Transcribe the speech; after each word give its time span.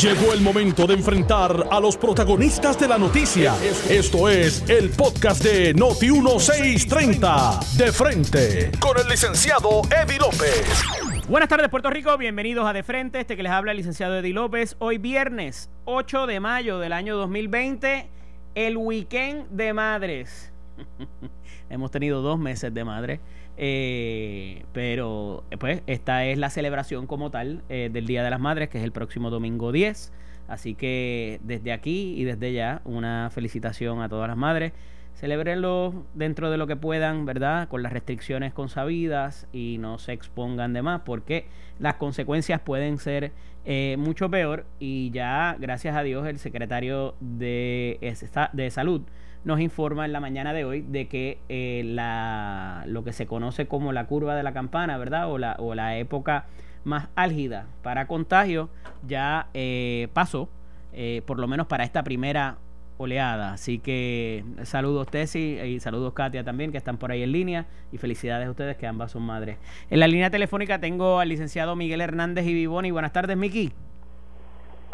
Llegó 0.00 0.34
el 0.34 0.40
momento 0.42 0.86
de 0.86 0.94
enfrentar 0.94 1.68
a 1.70 1.80
los 1.80 1.96
protagonistas 1.96 2.78
de 2.78 2.88
la 2.88 2.98
noticia. 2.98 3.54
Esto 3.88 4.28
es 4.28 4.68
el 4.68 4.90
podcast 4.90 5.42
de 5.42 5.72
Noti 5.72 6.10
1630. 6.10 7.60
De 7.76 7.90
frente 7.92 8.70
con 8.78 8.98
el 8.98 9.08
licenciado 9.08 9.82
Eddie 9.90 10.18
López. 10.18 10.82
Buenas 11.28 11.48
tardes 11.48 11.70
Puerto 11.70 11.88
Rico, 11.88 12.18
bienvenidos 12.18 12.66
a 12.66 12.74
De 12.74 12.82
Frente, 12.82 13.20
este 13.20 13.36
que 13.36 13.42
les 13.42 13.52
habla 13.52 13.70
el 13.70 13.78
licenciado 13.78 14.18
Eddie 14.18 14.34
López. 14.34 14.76
Hoy 14.78 14.98
viernes 14.98 15.70
8 15.86 16.26
de 16.26 16.40
mayo 16.40 16.78
del 16.78 16.92
año 16.92 17.16
2020, 17.16 18.10
el 18.54 18.76
weekend 18.76 19.48
de 19.48 19.72
madres. 19.72 20.52
Hemos 21.70 21.90
tenido 21.90 22.20
dos 22.20 22.38
meses 22.38 22.74
de 22.74 22.84
madre. 22.84 23.20
Eh, 23.56 24.64
pero 24.72 25.44
pues 25.58 25.82
esta 25.86 26.24
es 26.26 26.38
la 26.38 26.50
celebración 26.50 27.06
como 27.06 27.30
tal 27.30 27.62
eh, 27.68 27.88
del 27.92 28.06
Día 28.06 28.24
de 28.24 28.30
las 28.30 28.40
Madres, 28.40 28.68
que 28.68 28.78
es 28.78 28.84
el 28.84 28.92
próximo 28.92 29.30
domingo 29.30 29.72
10. 29.72 30.12
Así 30.48 30.74
que 30.74 31.40
desde 31.42 31.72
aquí 31.72 32.14
y 32.16 32.24
desde 32.24 32.52
ya 32.52 32.82
una 32.84 33.30
felicitación 33.32 34.02
a 34.02 34.08
todas 34.08 34.28
las 34.28 34.36
madres. 34.36 34.72
Celebrenlo 35.14 36.04
dentro 36.14 36.50
de 36.50 36.58
lo 36.58 36.66
que 36.66 36.74
puedan, 36.74 37.24
¿verdad? 37.24 37.68
Con 37.68 37.82
las 37.82 37.92
restricciones 37.92 38.52
consabidas 38.52 39.46
y 39.52 39.78
no 39.78 39.98
se 39.98 40.12
expongan 40.12 40.72
de 40.72 40.82
más, 40.82 41.02
porque 41.02 41.46
las 41.78 41.94
consecuencias 41.94 42.60
pueden 42.60 42.98
ser 42.98 43.30
eh, 43.64 43.94
mucho 43.96 44.28
peor. 44.28 44.66
Y 44.80 45.10
ya, 45.12 45.56
gracias 45.60 45.96
a 45.96 46.02
Dios, 46.02 46.26
el 46.26 46.38
secretario 46.38 47.14
de, 47.20 48.16
de 48.52 48.70
Salud 48.70 49.02
nos 49.44 49.60
informa 49.60 50.04
en 50.04 50.12
la 50.12 50.20
mañana 50.20 50.52
de 50.52 50.64
hoy 50.64 50.82
de 50.82 51.06
que 51.06 51.38
eh, 51.48 51.82
la, 51.84 52.84
lo 52.86 53.04
que 53.04 53.12
se 53.12 53.26
conoce 53.26 53.66
como 53.66 53.92
la 53.92 54.06
curva 54.06 54.34
de 54.34 54.42
la 54.42 54.52
campana, 54.52 54.96
¿verdad? 54.98 55.30
O 55.30 55.38
la, 55.38 55.56
o 55.58 55.74
la 55.74 55.96
época 55.96 56.46
más 56.84 57.08
álgida 57.14 57.66
para 57.82 58.06
contagio 58.06 58.68
ya 59.06 59.48
eh, 59.54 60.08
pasó, 60.12 60.48
eh, 60.92 61.22
por 61.26 61.38
lo 61.38 61.46
menos 61.46 61.66
para 61.66 61.84
esta 61.84 62.02
primera 62.02 62.56
oleada. 62.96 63.52
Así 63.52 63.78
que 63.78 64.44
saludos 64.62 65.08
Tessy 65.08 65.58
y 65.60 65.80
saludos 65.80 66.12
Katia 66.14 66.44
también, 66.44 66.72
que 66.72 66.78
están 66.78 66.96
por 66.96 67.10
ahí 67.10 67.22
en 67.22 67.32
línea. 67.32 67.66
Y 67.92 67.98
felicidades 67.98 68.46
a 68.46 68.50
ustedes, 68.50 68.76
que 68.76 68.86
ambas 68.86 69.12
son 69.12 69.22
madres. 69.22 69.58
En 69.90 70.00
la 70.00 70.06
línea 70.06 70.30
telefónica 70.30 70.78
tengo 70.78 71.18
al 71.20 71.28
licenciado 71.28 71.76
Miguel 71.76 72.00
Hernández 72.00 72.46
y 72.46 72.54
Vivoni. 72.54 72.90
Buenas 72.90 73.12
tardes, 73.12 73.36
Miki. 73.36 73.72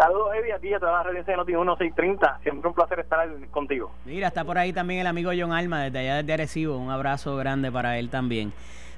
Saludos, 0.01 0.29
Eddie, 0.34 0.55
a 0.55 0.59
ti, 0.59 0.73
a 0.73 0.81
toda 0.81 0.93
la 0.93 1.01
audiencia 1.01 1.34
de 1.34 1.37
Noti 1.37 1.53
1630. 1.53 2.41
Siempre 2.43 2.69
un 2.70 2.75
placer 2.75 3.01
estar 3.01 3.29
contigo. 3.51 3.93
Mira, 4.06 4.29
está 4.29 4.45
por 4.45 4.56
ahí 4.56 4.73
también 4.73 5.01
el 5.01 5.06
amigo 5.06 5.31
John 5.39 5.53
Alma, 5.53 5.83
desde 5.83 5.98
allá 5.98 6.17
desde 6.17 6.33
Arecibo. 6.33 6.79
Un 6.79 6.91
abrazo 6.91 7.37
grande 7.37 7.70
para 7.70 7.98
él 7.98 8.09
también. 8.09 8.51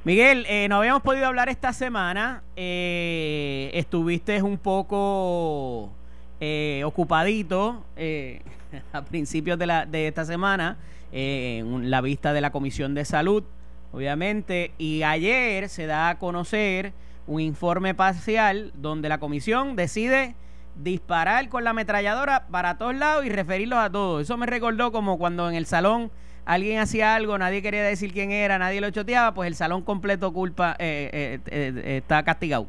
Miguel, 0.04 0.46
eh, 0.48 0.68
no 0.68 0.76
habíamos 0.76 1.02
podido 1.02 1.26
hablar 1.26 1.48
esta 1.48 1.72
semana. 1.72 2.44
Eh, 2.54 3.72
estuviste 3.74 4.40
un 4.42 4.58
poco 4.58 5.90
eh, 6.38 6.82
ocupadito 6.84 7.84
eh, 7.96 8.40
a 8.92 9.02
principios 9.02 9.58
de, 9.58 9.66
la, 9.66 9.86
de 9.86 10.06
esta 10.06 10.24
semana 10.24 10.76
en 11.10 11.90
la 11.90 12.00
vista 12.00 12.32
de 12.32 12.40
la 12.40 12.52
Comisión 12.52 12.94
de 12.94 13.04
Salud, 13.04 13.42
obviamente. 13.90 14.70
Y 14.78 15.02
ayer 15.02 15.68
se 15.68 15.86
da 15.86 16.10
a 16.10 16.18
conocer 16.20 16.92
un 17.26 17.40
informe 17.40 17.92
parcial 17.92 18.70
donde 18.76 19.08
la 19.08 19.18
comisión 19.18 19.74
decide 19.74 20.36
disparar 20.76 21.48
con 21.48 21.64
la 21.64 21.70
ametralladora 21.70 22.46
para 22.50 22.78
todos 22.78 22.94
lados 22.94 23.24
y 23.24 23.28
referirlos 23.28 23.78
a 23.78 23.90
todos. 23.90 24.22
Eso 24.22 24.36
me 24.36 24.46
recordó 24.46 24.92
como 24.92 25.18
cuando 25.18 25.48
en 25.48 25.54
el 25.54 25.66
salón 25.66 26.10
alguien 26.44 26.80
hacía 26.80 27.14
algo, 27.14 27.38
nadie 27.38 27.62
quería 27.62 27.82
decir 27.82 28.12
quién 28.12 28.30
era, 28.30 28.58
nadie 28.58 28.80
lo 28.80 28.90
choteaba, 28.90 29.32
pues 29.32 29.46
el 29.46 29.54
salón 29.54 29.82
completo 29.82 30.32
culpa 30.32 30.76
eh, 30.78 31.10
eh, 31.12 31.40
eh, 31.46 31.96
está 31.98 32.22
castigado. 32.22 32.66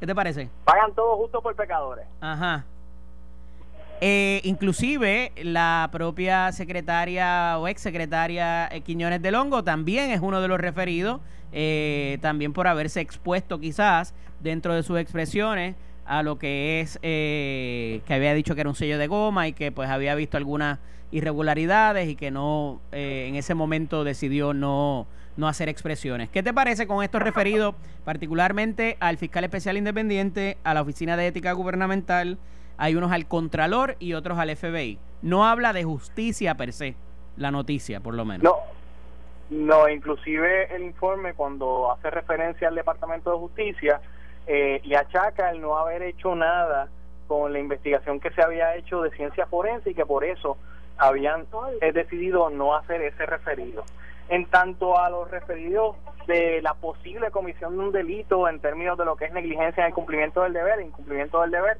¿Qué 0.00 0.06
te 0.06 0.14
parece? 0.14 0.48
Pagan 0.64 0.92
todos 0.94 1.16
justo 1.18 1.40
por 1.42 1.54
pecadores. 1.54 2.06
Ajá. 2.20 2.64
inclusive 4.00 5.32
la 5.42 5.88
propia 5.92 6.50
secretaria 6.50 7.56
o 7.58 7.68
ex 7.68 7.80
secretaria 7.80 8.68
Quiñones 8.84 9.22
de 9.22 9.30
Longo 9.30 9.62
también 9.62 10.10
es 10.10 10.20
uno 10.20 10.40
de 10.40 10.48
los 10.48 10.60
referidos, 10.60 11.20
también 12.20 12.52
por 12.52 12.66
haberse 12.66 13.00
expuesto 13.00 13.60
quizás 13.60 14.12
dentro 14.40 14.74
de 14.74 14.82
sus 14.82 14.98
expresiones 14.98 15.76
a 16.12 16.22
lo 16.22 16.36
que 16.36 16.82
es 16.82 16.98
eh, 17.00 18.02
que 18.06 18.12
había 18.12 18.34
dicho 18.34 18.54
que 18.54 18.60
era 18.60 18.68
un 18.68 18.76
sello 18.76 18.98
de 18.98 19.06
goma 19.06 19.48
y 19.48 19.54
que 19.54 19.72
pues 19.72 19.88
había 19.88 20.14
visto 20.14 20.36
algunas 20.36 20.78
irregularidades 21.10 22.06
y 22.06 22.16
que 22.16 22.30
no 22.30 22.82
eh, 22.92 23.24
en 23.28 23.34
ese 23.34 23.54
momento 23.54 24.04
decidió 24.04 24.52
no, 24.52 25.06
no 25.38 25.48
hacer 25.48 25.70
expresiones. 25.70 26.28
¿Qué 26.28 26.42
te 26.42 26.52
parece 26.52 26.86
con 26.86 27.02
esto 27.02 27.18
referido 27.18 27.74
particularmente 28.04 28.98
al 29.00 29.16
fiscal 29.16 29.44
especial 29.44 29.78
independiente, 29.78 30.58
a 30.64 30.74
la 30.74 30.82
Oficina 30.82 31.16
de 31.16 31.28
Ética 31.28 31.52
Gubernamental, 31.52 32.36
hay 32.76 32.94
unos 32.94 33.10
al 33.10 33.26
Contralor 33.26 33.96
y 33.98 34.12
otros 34.12 34.38
al 34.38 34.54
FBI? 34.54 34.98
No 35.22 35.46
habla 35.46 35.72
de 35.72 35.84
justicia 35.84 36.56
per 36.58 36.74
se, 36.74 36.94
la 37.38 37.50
noticia 37.50 38.00
por 38.00 38.12
lo 38.12 38.26
menos. 38.26 38.42
No, 38.42 38.56
no, 39.48 39.88
inclusive 39.88 40.74
el 40.76 40.82
informe 40.82 41.32
cuando 41.32 41.90
hace 41.90 42.10
referencia 42.10 42.68
al 42.68 42.74
Departamento 42.74 43.32
de 43.32 43.38
Justicia, 43.38 44.02
eh, 44.46 44.80
le 44.84 44.96
achaca 44.96 45.50
el 45.50 45.60
no 45.60 45.76
haber 45.76 46.02
hecho 46.02 46.34
nada 46.34 46.88
con 47.26 47.52
la 47.52 47.58
investigación 47.58 48.20
que 48.20 48.30
se 48.30 48.42
había 48.42 48.74
hecho 48.76 49.02
de 49.02 49.10
ciencia 49.10 49.46
forense 49.46 49.90
y 49.90 49.94
que 49.94 50.04
por 50.04 50.24
eso 50.24 50.56
habían 50.98 51.46
decidido 51.94 52.50
no 52.50 52.74
hacer 52.74 53.00
ese 53.02 53.24
referido. 53.26 53.84
En 54.28 54.46
tanto 54.46 54.98
a 54.98 55.10
los 55.10 55.30
referidos 55.30 55.96
de 56.26 56.60
la 56.62 56.74
posible 56.74 57.30
comisión 57.30 57.76
de 57.76 57.84
un 57.84 57.92
delito 57.92 58.48
en 58.48 58.60
términos 58.60 58.98
de 58.98 59.04
lo 59.04 59.16
que 59.16 59.26
es 59.26 59.32
negligencia 59.32 59.82
en 59.82 59.88
el 59.88 59.94
cumplimiento 59.94 60.42
del 60.42 60.52
deber, 60.52 60.80
incumplimiento 60.80 61.40
del 61.40 61.50
deber, 61.50 61.78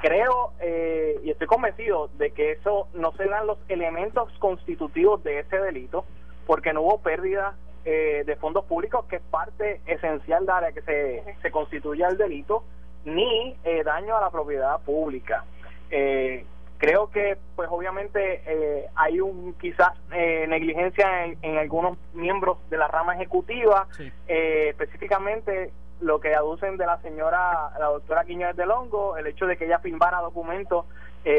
creo 0.00 0.52
eh, 0.60 1.20
y 1.22 1.30
estoy 1.30 1.46
convencido 1.46 2.08
de 2.18 2.30
que 2.30 2.52
eso 2.52 2.88
no 2.94 3.12
se 3.12 3.26
dan 3.26 3.46
los 3.46 3.58
elementos 3.68 4.32
constitutivos 4.38 5.22
de 5.24 5.40
ese 5.40 5.58
delito 5.58 6.04
porque 6.46 6.72
no 6.72 6.82
hubo 6.82 6.98
pérdida 6.98 7.54
eh, 7.90 8.22
de 8.26 8.36
fondos 8.36 8.66
públicos, 8.66 9.06
que 9.06 9.16
es 9.16 9.22
parte 9.30 9.80
esencial 9.86 10.44
de 10.44 10.52
área 10.52 10.72
que 10.72 10.82
se, 10.82 11.24
se 11.40 11.50
constituya 11.50 12.08
el 12.08 12.18
delito, 12.18 12.62
ni 13.06 13.56
eh, 13.64 13.82
daño 13.82 14.14
a 14.14 14.20
la 14.20 14.28
propiedad 14.28 14.78
pública. 14.82 15.46
Eh, 15.90 16.44
creo 16.76 17.10
que, 17.10 17.38
pues 17.56 17.66
obviamente, 17.72 18.90
hay 18.94 19.22
un 19.22 19.54
quizás 19.54 19.92
negligencia 20.10 21.24
en, 21.40 21.56
algunos 21.56 21.96
miembros 22.12 22.58
de 22.68 22.76
la 22.76 22.88
rama 22.88 23.14
ejecutiva, 23.14 23.88
específicamente 24.26 25.72
lo 26.02 26.20
que 26.20 26.34
aducen 26.34 26.76
de 26.76 26.84
la 26.84 27.00
señora, 27.00 27.70
la 27.78 27.86
doctora 27.86 28.26
Quiñones 28.26 28.56
de 28.56 28.66
Longo, 28.66 29.16
el 29.16 29.28
hecho 29.28 29.46
de 29.46 29.56
que 29.56 29.64
ella 29.64 29.78
firmara 29.78 30.20
documentos 30.20 30.84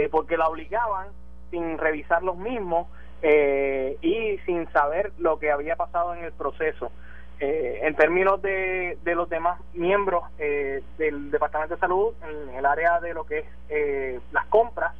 porque 0.09 0.35
la 0.35 0.49
obligaban 0.49 1.09
sin 1.51 1.77
revisar 1.77 2.23
los 2.23 2.37
mismos 2.37 2.87
eh, 3.21 3.97
y 4.01 4.37
sin 4.45 4.71
saber 4.71 5.11
lo 5.17 5.39
que 5.39 5.51
había 5.51 5.75
pasado 5.75 6.13
en 6.13 6.23
el 6.23 6.31
proceso. 6.31 6.91
Eh, 7.39 7.79
en 7.83 7.95
términos 7.95 8.41
de, 8.41 8.97
de 9.03 9.15
los 9.15 9.29
demás 9.29 9.61
miembros 9.73 10.23
eh, 10.39 10.83
del 10.97 11.31
Departamento 11.31 11.75
de 11.75 11.79
Salud, 11.79 12.13
en 12.23 12.55
el 12.55 12.65
área 12.65 12.99
de 12.99 13.13
lo 13.13 13.25
que 13.25 13.45
es 13.69 14.21
las 14.31 14.45
compras, 14.47 14.93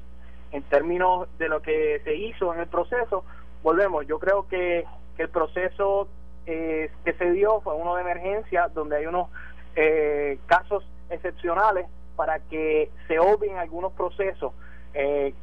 en 0.52 0.64
términos 0.64 1.28
de 1.38 1.50
lo 1.50 1.62
que 1.62 2.02
se 2.04 2.16
hizo 2.16 2.54
en 2.54 2.62
el 2.62 2.68
proceso, 2.68 3.26
volvemos, 3.62 4.08
yo 4.08 4.20
creo 4.20 4.48
que, 4.48 4.86
que 5.18 5.24
el 5.24 5.30
proceso 5.30 6.08
que 6.46 7.16
se 7.16 7.32
dio 7.32 7.62
fue 7.62 7.76
uno 7.76 7.94
de 7.96 8.02
emergencia, 8.02 8.70
donde 8.70 8.96
hay 8.96 9.06
unos 9.06 9.28
casos 10.48 10.84
excepcionales 11.12 11.86
para 12.16 12.40
que 12.40 12.90
se 13.08 13.20
obvien 13.20 13.58
algunos 13.58 13.94
procesos 13.94 14.52
eh, 14.94 15.34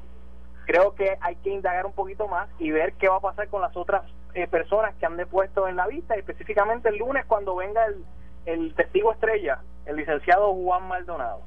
creo 0.67 0.95
que 0.95 1.17
hay 1.21 1.37
que 1.37 1.51
indagar 1.51 1.87
un 1.87 1.93
poquito 1.93 2.29
más 2.29 2.49
y 2.59 2.71
ver 2.71 2.93
qué 2.95 3.09
va 3.09 3.17
a 3.17 3.21
pasar 3.21 3.49
con 3.49 3.63
las 3.63 3.77
otras 3.77 4.03
eh, 4.35 4.47
personas 4.47 4.95
que 4.97 5.07
han 5.07 5.17
depuesto 5.17 5.67
en 5.69 5.77
la 5.77 5.87
vista, 5.87 6.15
específicamente 6.15 6.89
el 6.91 6.99
lunes 6.99 7.25
cuando 7.27 7.57
venga 7.57 7.87
el, 7.87 8.05
el 8.45 8.75
testigo 8.75 9.13
estrella, 9.13 9.61
el 9.87 9.97
licenciado 9.97 10.53
Juan 10.53 10.87
Maldonado. 10.89 11.41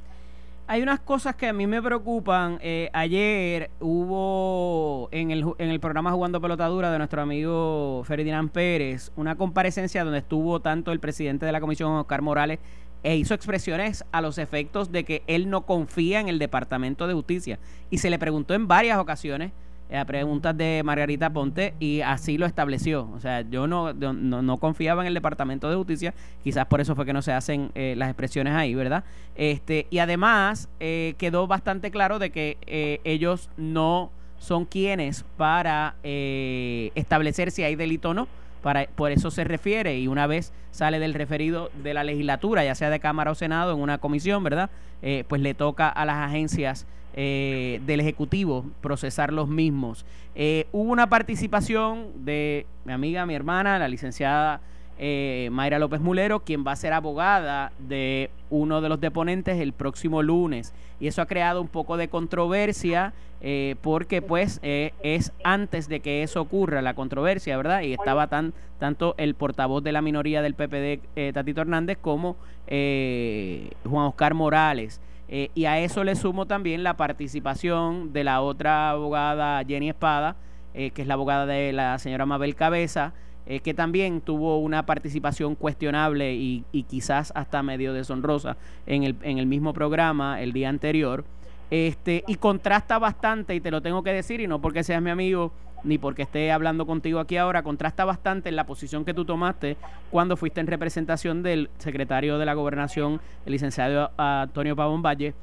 Hay 0.72 0.84
unas 0.84 1.00
cosas 1.00 1.36
que 1.36 1.48
a 1.48 1.54
mí 1.54 1.66
me 1.66 1.82
preocupan. 1.82 2.60
Eh, 2.62 2.92
ayer 2.94 3.72
hubo 3.80 5.10
en 5.12 5.32
el, 5.32 5.44
en 5.58 5.70
el 5.70 5.80
programa 5.80 6.12
Jugando 6.12 6.40
Pelotadura 6.40 6.92
de 6.92 7.00
nuestro 7.00 7.24
amigo 7.24 8.04
Ferdinand 8.06 8.52
Pérez 8.52 9.12
una 9.16 9.36
comparecencia 9.36 10.04
donde 10.04 10.20
estuvo 10.20 10.60
tanto 10.60 10.92
el 10.92 11.00
presidente 11.00 11.48
de 11.48 11.52
la 11.52 11.60
comisión, 11.60 11.94
Oscar 11.94 12.22
Morales, 12.22 12.60
e 13.04 13.16
hizo 13.16 13.34
expresiones 13.34 14.06
a 14.12 14.22
los 14.22 14.38
efectos 14.38 14.92
de 14.92 15.04
que 15.04 15.24
él 15.28 15.50
no 15.50 15.66
confía 15.66 16.20
en 16.20 16.28
el 16.28 16.40
Departamento 16.40 17.08
de 17.08 17.14
Justicia. 17.14 17.60
Y 17.90 18.00
se 18.00 18.10
le 18.10 18.20
preguntó 18.20 18.54
en 18.54 18.68
varias 18.68 18.98
ocasiones 18.98 19.52
eh, 19.90 19.98
a 19.98 20.06
preguntas 20.06 20.56
de 20.56 20.84
Margarita 20.86 21.32
Ponte 21.32 21.74
y 21.80 22.02
así 22.02 22.38
lo 22.38 22.46
estableció. 22.46 23.10
O 23.12 23.20
sea, 23.20 23.42
yo 23.42 23.66
no, 23.66 23.94
no, 23.94 24.58
confiaba 24.58 25.02
en 25.02 25.08
el 25.08 25.16
Departamento 25.16 25.68
de 25.68 25.76
Justicia, 25.76 26.14
quizás 26.44 26.68
por 26.68 26.80
eso 26.80 26.96
fue 26.96 27.06
que 27.06 27.14
no 27.14 27.24
se 27.24 27.32
hacen 27.32 27.72
eh, 27.74 27.96
las 27.98 28.10
expresiones 28.10 28.54
ahí, 28.54 28.76
¿verdad? 28.76 29.04
Este, 29.36 29.88
y 29.90 29.98
además 29.98 30.70
eh, 30.80 31.16
quedó 31.18 31.48
bastante 31.48 31.90
claro 31.90 32.20
de 32.20 32.30
que 32.30 33.00
ellos 33.04 33.50
no 33.58 34.12
son 34.38 34.66
quienes 34.66 35.26
para 35.38 35.96
establecer 36.04 37.52
si 37.52 37.64
hay 37.64 37.76
delito 37.76 38.12
o 38.12 38.14
no 38.14 38.28
para, 38.62 38.88
por 38.96 39.12
eso 39.12 39.32
se 39.32 39.44
refiere 39.44 40.00
y 40.00 40.08
una 40.08 40.28
vez 40.28 40.54
sale 40.72 41.00
del 41.00 41.14
referido 41.14 41.72
de 41.84 41.94
la 41.94 42.04
legislatura, 42.04 42.64
ya 42.64 42.76
sea 42.76 42.90
de 42.90 43.00
Cámara 43.00 43.32
o 43.32 43.36
Senado, 43.36 43.74
en 43.74 43.82
una 43.82 43.98
comisión, 43.98 44.44
¿verdad? 44.44 44.70
Eh, 45.02 45.24
pues 45.28 45.42
le 45.42 45.54
toca 45.54 45.90
a 45.90 46.06
las 46.06 46.18
agencias 46.18 46.86
eh, 47.14 47.82
del 47.86 48.00
Ejecutivo 48.00 48.66
procesar 48.82 49.34
los 49.34 49.48
mismos. 49.48 50.06
Eh, 50.36 50.68
hubo 50.72 50.92
una 50.92 51.10
participación 51.10 52.26
de 52.26 52.66
mi 52.86 52.94
amiga, 52.94 53.26
mi 53.26 53.34
hermana, 53.34 53.80
la 53.80 53.88
licenciada 53.88 54.62
eh, 55.02 55.48
Mayra 55.54 55.80
López 55.80 56.02
Mulero, 56.02 56.42
quien 56.42 56.66
va 56.68 56.74
a 56.74 56.76
ser 56.76 56.92
abogada 56.92 57.72
de 57.80 58.32
uno 58.50 58.82
de 58.82 58.90
los 58.90 59.00
deponentes 59.00 59.58
el 59.58 59.72
próximo 59.72 60.22
lunes. 60.22 60.74
Y 61.00 61.08
eso 61.08 61.22
ha 61.22 61.26
creado 61.26 61.62
un 61.62 61.70
poco 61.70 61.96
de 61.96 62.10
controversia 62.10 63.14
eh, 63.40 63.78
porque 63.82 64.22
pues 64.22 64.60
eh, 64.62 64.92
es 65.02 65.32
antes 65.46 65.88
de 65.88 66.02
que 66.02 66.22
eso 66.22 66.42
ocurra, 66.42 66.82
la 66.82 66.96
controversia, 66.96 67.56
¿verdad? 67.56 67.82
Y 67.84 67.94
estaba 67.94 68.28
tan 68.28 68.54
tanto 68.78 69.16
el 69.18 69.36
portavoz 69.36 69.82
de 69.84 69.94
la 69.94 70.02
minoría 70.02 70.42
del 70.42 70.54
PPD, 70.54 71.34
Tatito 71.34 71.62
Hernández, 71.62 71.98
como 72.02 72.36
Juan 72.68 74.06
Oscar 74.06 74.34
Morales. 74.34 75.00
y 75.30 75.66
a 75.66 75.80
eso 75.80 76.04
le 76.04 76.16
sumo 76.16 76.46
también 76.46 76.84
la 76.84 76.96
participación 76.96 78.12
de 78.12 78.24
la 78.26 78.42
otra 78.42 78.92
abogada 78.92 79.64
Jenny 79.66 79.90
Espada, 79.90 80.36
que 80.74 80.94
es 80.96 81.08
la 81.08 81.14
abogada 81.16 81.46
de 81.46 81.74
la 81.74 82.00
señora 82.00 82.26
Mabel 82.26 82.56
Cabeza, 82.56 83.14
eh, 83.50 83.62
que 83.62 83.74
también 83.74 84.22
tuvo 84.22 84.60
una 84.60 84.86
participación 84.86 85.56
cuestionable 85.56 86.36
y, 86.36 86.64
quizás 86.88 87.34
hasta 87.36 87.64
medio 87.64 87.94
deshonrosa 87.94 88.58
en 88.86 89.04
el, 89.04 89.16
en 89.24 89.40
el 89.40 89.48
mismo 89.48 89.74
programa 89.74 90.40
el 90.40 90.54
día 90.54 90.70
anterior. 90.70 91.26
Este, 91.72 92.24
y 92.28 92.36
contrasta 92.36 93.00
bastante, 93.00 93.56
y 93.56 93.60
te 93.60 93.72
lo 93.72 93.82
tengo 93.82 94.04
que 94.04 94.14
decir, 94.14 94.40
y 94.40 94.46
no 94.46 94.62
porque 94.62 94.84
seas 94.84 95.02
mi 95.02 95.10
amigo, 95.10 95.52
ni 95.84 95.98
porque 95.98 96.22
esté 96.22 96.52
hablando 96.52 96.86
contigo 96.86 97.20
aquí 97.20 97.38
ahora, 97.38 97.64
contrasta 97.64 98.06
bastante 98.06 98.50
en 98.50 98.56
la 98.56 98.68
posición 98.68 99.04
que 99.04 99.16
tú 99.16 99.26
tomaste 99.26 99.78
cuando 100.12 100.38
fuiste 100.38 100.62
en 100.62 100.68
representación 100.68 101.42
del 101.42 101.72
secretario 101.80 102.38
de 102.38 102.46
la 102.46 102.54
gobernación, 102.54 103.20
el 103.48 103.52
licenciado 103.52 104.12
Antonio 104.18 104.76
Pavón 104.76 105.02
Valle, 105.02 105.34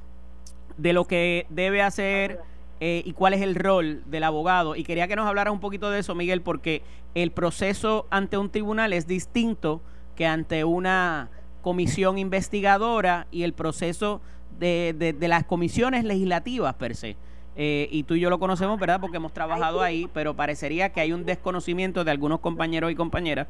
de 0.76 0.93
lo 0.93 1.06
que 1.06 1.47
debe 1.50 1.82
hacer 1.82 2.38
eh, 2.81 3.02
y 3.05 3.12
cuál 3.12 3.34
es 3.34 3.40
el 3.40 3.55
rol 3.55 4.02
del 4.06 4.25
abogado. 4.25 4.76
Y 4.76 4.84
quería 4.84 5.08
que 5.08 5.17
nos 5.17 5.26
hablara 5.26 5.50
un 5.50 5.61
poquito 5.61 5.90
de 5.90 6.00
eso, 6.00 6.14
Miguel, 6.14 6.43
porque 6.43 6.82
el 7.14 7.31
proceso 7.31 8.06
ante 8.11 8.37
un 8.37 8.50
tribunal 8.50 8.93
es 8.93 9.06
distinto 9.06 9.81
que 10.14 10.26
ante 10.26 10.64
una 10.64 11.31
comisión 11.62 12.19
investigadora 12.19 13.26
y 13.31 13.43
el 13.43 13.52
proceso 13.52 14.20
de, 14.58 14.94
de, 15.19 15.28
las 15.28 15.44
comisiones 15.44 16.05
legislativas 16.05 16.75
per 16.75 16.94
se. 16.94 17.17
Eh, 17.56 17.88
y 17.90 18.02
tú 18.02 18.14
y 18.14 18.20
yo 18.20 18.28
lo 18.28 18.38
conocemos, 18.38 18.79
¿verdad? 18.79 19.00
Porque 19.00 19.17
hemos 19.17 19.32
trabajado 19.32 19.82
ahí, 19.82 20.08
pero 20.12 20.34
parecería 20.34 20.93
que 20.93 21.00
hay 21.00 21.12
un 21.12 21.25
desconocimiento 21.25 22.05
de 22.05 22.11
algunos 22.11 22.40
compañeros 22.40 22.93
y 22.93 22.94
compañeras 22.94 23.49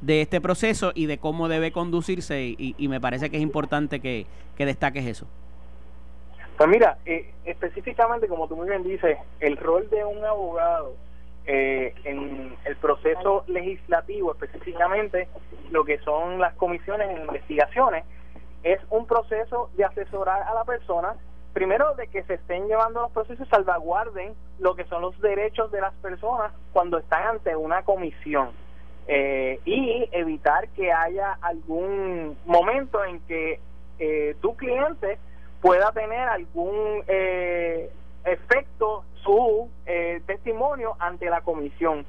de 0.00 0.22
este 0.22 0.40
proceso 0.40 0.92
y 0.94 1.06
de 1.06 1.18
cómo 1.18 1.48
debe 1.48 1.72
conducirse 1.72 2.54
y, 2.56 2.76
y 2.78 2.88
me 2.88 3.00
parece 3.00 3.30
que 3.30 3.36
es 3.36 3.42
importante 3.42 3.98
que, 3.98 4.26
que 4.56 4.64
destaques 4.64 5.04
eso. 5.06 5.26
Pues 6.58 6.68
mira, 6.68 6.98
eh, 7.06 7.32
específicamente, 7.44 8.26
como 8.26 8.48
tú 8.48 8.56
muy 8.56 8.68
bien 8.68 8.82
dices, 8.82 9.16
el 9.38 9.56
rol 9.56 9.88
de 9.90 10.04
un 10.04 10.24
abogado 10.24 10.96
eh, 11.46 11.94
en 12.02 12.56
el 12.64 12.76
proceso 12.78 13.44
legislativo, 13.46 14.32
específicamente 14.32 15.28
lo 15.70 15.84
que 15.84 15.98
son 15.98 16.40
las 16.40 16.54
comisiones 16.54 17.10
de 17.10 17.20
investigaciones, 17.20 18.04
es 18.64 18.80
un 18.90 19.06
proceso 19.06 19.70
de 19.76 19.84
asesorar 19.84 20.42
a 20.42 20.52
la 20.52 20.64
persona, 20.64 21.14
primero 21.52 21.94
de 21.94 22.08
que 22.08 22.24
se 22.24 22.34
estén 22.34 22.66
llevando 22.66 23.02
los 23.02 23.12
procesos, 23.12 23.46
salvaguarden 23.50 24.34
lo 24.58 24.74
que 24.74 24.84
son 24.86 25.02
los 25.02 25.16
derechos 25.20 25.70
de 25.70 25.80
las 25.80 25.94
personas 25.94 26.52
cuando 26.72 26.98
están 26.98 27.36
ante 27.36 27.54
una 27.54 27.84
comisión. 27.84 28.50
Eh, 29.06 29.60
y 29.64 30.08
evitar 30.10 30.68
que 30.70 30.92
haya 30.92 31.38
algún 31.40 32.36
momento 32.46 33.04
en 33.04 33.20
que 33.20 33.60
tu 34.40 34.56
cliente 34.56 35.18
pueda 35.60 35.92
tener 35.92 36.28
algún 36.28 37.02
eh, 37.06 37.90
efecto 38.24 39.04
su 39.22 39.68
eh, 39.86 40.20
testimonio 40.26 40.96
ante 40.98 41.28
la 41.30 41.40
comisión. 41.40 42.06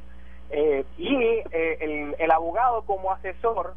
Eh, 0.52 0.84
y 0.98 1.44
el, 1.52 2.16
el 2.18 2.32
abogado 2.32 2.82
como 2.84 3.12
asesor 3.12 3.76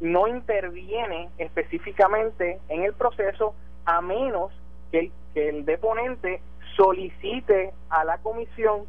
no 0.00 0.26
interviene 0.26 1.28
específicamente 1.38 2.60
en 2.68 2.82
el 2.82 2.92
proceso 2.94 3.54
a 3.84 4.00
menos 4.00 4.52
que 4.90 4.98
el, 4.98 5.12
que 5.34 5.48
el 5.48 5.64
deponente 5.64 6.40
solicite 6.76 7.72
a 7.90 8.04
la 8.04 8.18
comisión 8.18 8.82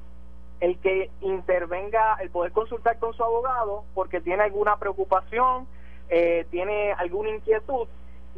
el 0.59 0.77
que 0.79 1.09
intervenga, 1.21 2.17
el 2.19 2.29
poder 2.31 2.51
consultar 2.51 2.99
con 2.99 3.13
su 3.13 3.23
abogado 3.23 3.85
porque 3.93 4.21
tiene 4.21 4.43
alguna 4.43 4.77
preocupación, 4.77 5.67
tiene 6.49 6.91
alguna 6.93 7.29
inquietud 7.29 7.87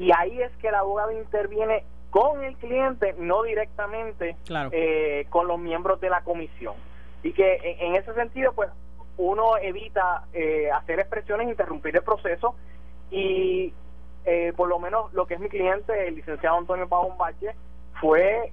y 0.02 0.12
ahí 0.12 0.42
es 0.42 0.52
que 0.58 0.70
el 0.70 0.76
abogado 0.76 1.12
interviene 1.12 1.84
con 2.10 2.44
el 2.44 2.58
cliente, 2.58 3.14
no 3.20 3.44
directamente 3.44 4.36
eh, 4.72 5.28
con 5.30 5.48
los 5.48 5.60
miembros 5.60 6.02
de 6.02 6.10
la 6.10 6.24
comisión. 6.24 6.74
Y 7.22 7.34
que 7.34 7.78
en, 7.80 7.96
ese 7.96 8.12
sentido, 8.16 8.52
pues 8.54 8.72
uno 9.18 9.58
evita 9.58 10.24
eh, 10.34 10.72
hacer 10.72 11.00
expresiones, 11.00 11.50
interrumpir 11.50 11.96
el 11.96 12.02
proceso 12.02 12.56
y 13.12 13.74
eh, 14.26 14.54
por 14.58 14.70
lo 14.70 14.80
menos 14.80 15.14
lo 15.14 15.28
que 15.28 15.36
es 15.36 15.40
mi 15.40 15.50
cliente, 15.50 16.08
el 16.08 16.16
licenciado 16.16 16.58
Antonio 16.58 16.90
Pavón 16.90 17.16
Valle, 17.20 17.54
fue 18.00 18.52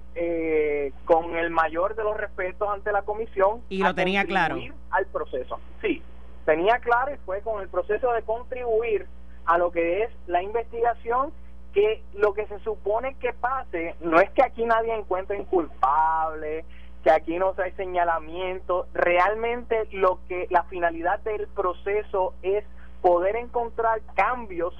con 1.05 1.35
el 1.35 1.49
mayor 1.49 1.95
de 1.95 2.03
los 2.03 2.15
respetos 2.15 2.69
ante 2.69 2.91
la 2.91 3.01
comisión. 3.01 3.63
Y 3.69 3.81
lo 3.81 3.95
tenía 3.95 4.23
claro. 4.25 4.59
Al 4.91 5.07
proceso. 5.07 5.59
Sí, 5.81 6.03
tenía 6.45 6.77
claro 6.77 7.11
y 7.11 7.17
fue 7.25 7.41
con 7.41 7.59
el 7.59 7.69
proceso 7.69 8.11
de 8.13 8.21
contribuir 8.21 9.07
a 9.49 9.57
lo 9.57 9.71
que 9.71 10.03
es 10.03 10.11
la 10.27 10.43
investigación 10.43 11.33
que 11.73 12.03
lo 12.13 12.35
que 12.35 12.45
se 12.45 12.59
supone 12.59 13.15
que 13.15 13.33
pase 13.33 13.95
no 13.99 14.19
es 14.19 14.29
que 14.29 14.43
aquí 14.43 14.63
nadie 14.63 14.93
encuentre 14.93 15.43
culpable, 15.45 16.65
que 17.03 17.09
aquí 17.09 17.39
no 17.39 17.55
hay 17.57 17.71
señalamiento, 17.71 18.85
realmente 18.93 19.87
lo 19.91 20.19
que 20.27 20.45
la 20.51 20.63
finalidad 20.65 21.19
del 21.21 21.47
proceso 21.47 22.35
es 22.43 22.63
poder 23.01 23.37
encontrar 23.37 24.01
cambios 24.13 24.75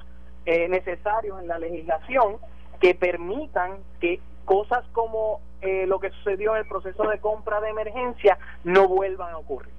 eh, 0.45 0.67
necesarios 0.69 1.41
en 1.41 1.47
la 1.47 1.57
legislación 1.57 2.37
que 2.79 2.93
permitan 2.93 3.79
que 3.99 4.19
cosas 4.45 4.85
como 4.91 5.41
eh, 5.61 5.87
lo 5.87 5.99
que 5.99 6.11
sucedió 6.11 6.51
en 6.51 6.61
el 6.61 6.67
proceso 6.67 7.07
de 7.07 7.19
compra 7.19 7.59
de 7.59 7.69
emergencia 7.69 8.37
no 8.63 8.87
vuelvan 8.87 9.33
a 9.33 9.37
ocurrir. 9.39 9.78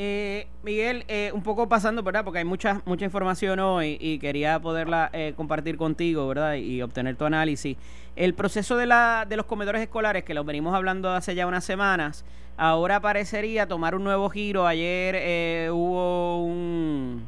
Eh, 0.00 0.46
Miguel, 0.62 1.04
eh, 1.08 1.32
un 1.34 1.42
poco 1.42 1.68
pasando, 1.68 2.04
¿verdad? 2.04 2.22
Porque 2.22 2.38
hay 2.38 2.44
mucha, 2.44 2.82
mucha 2.84 3.04
información 3.04 3.58
hoy 3.58 3.98
y 4.00 4.20
quería 4.20 4.60
poderla 4.60 5.10
eh, 5.12 5.32
compartir 5.36 5.76
contigo, 5.76 6.28
¿verdad? 6.28 6.54
Y 6.54 6.80
obtener 6.82 7.16
tu 7.16 7.24
análisis. 7.24 7.76
El 8.14 8.32
proceso 8.32 8.76
de, 8.76 8.86
la, 8.86 9.26
de 9.28 9.36
los 9.36 9.46
comedores 9.46 9.82
escolares, 9.82 10.22
que 10.22 10.34
lo 10.34 10.44
venimos 10.44 10.72
hablando 10.72 11.10
hace 11.10 11.34
ya 11.34 11.48
unas 11.48 11.64
semanas, 11.64 12.24
ahora 12.56 13.00
parecería 13.00 13.66
tomar 13.66 13.96
un 13.96 14.04
nuevo 14.04 14.30
giro. 14.30 14.68
Ayer 14.68 15.16
eh, 15.18 15.68
hubo 15.72 16.44
un 16.44 17.26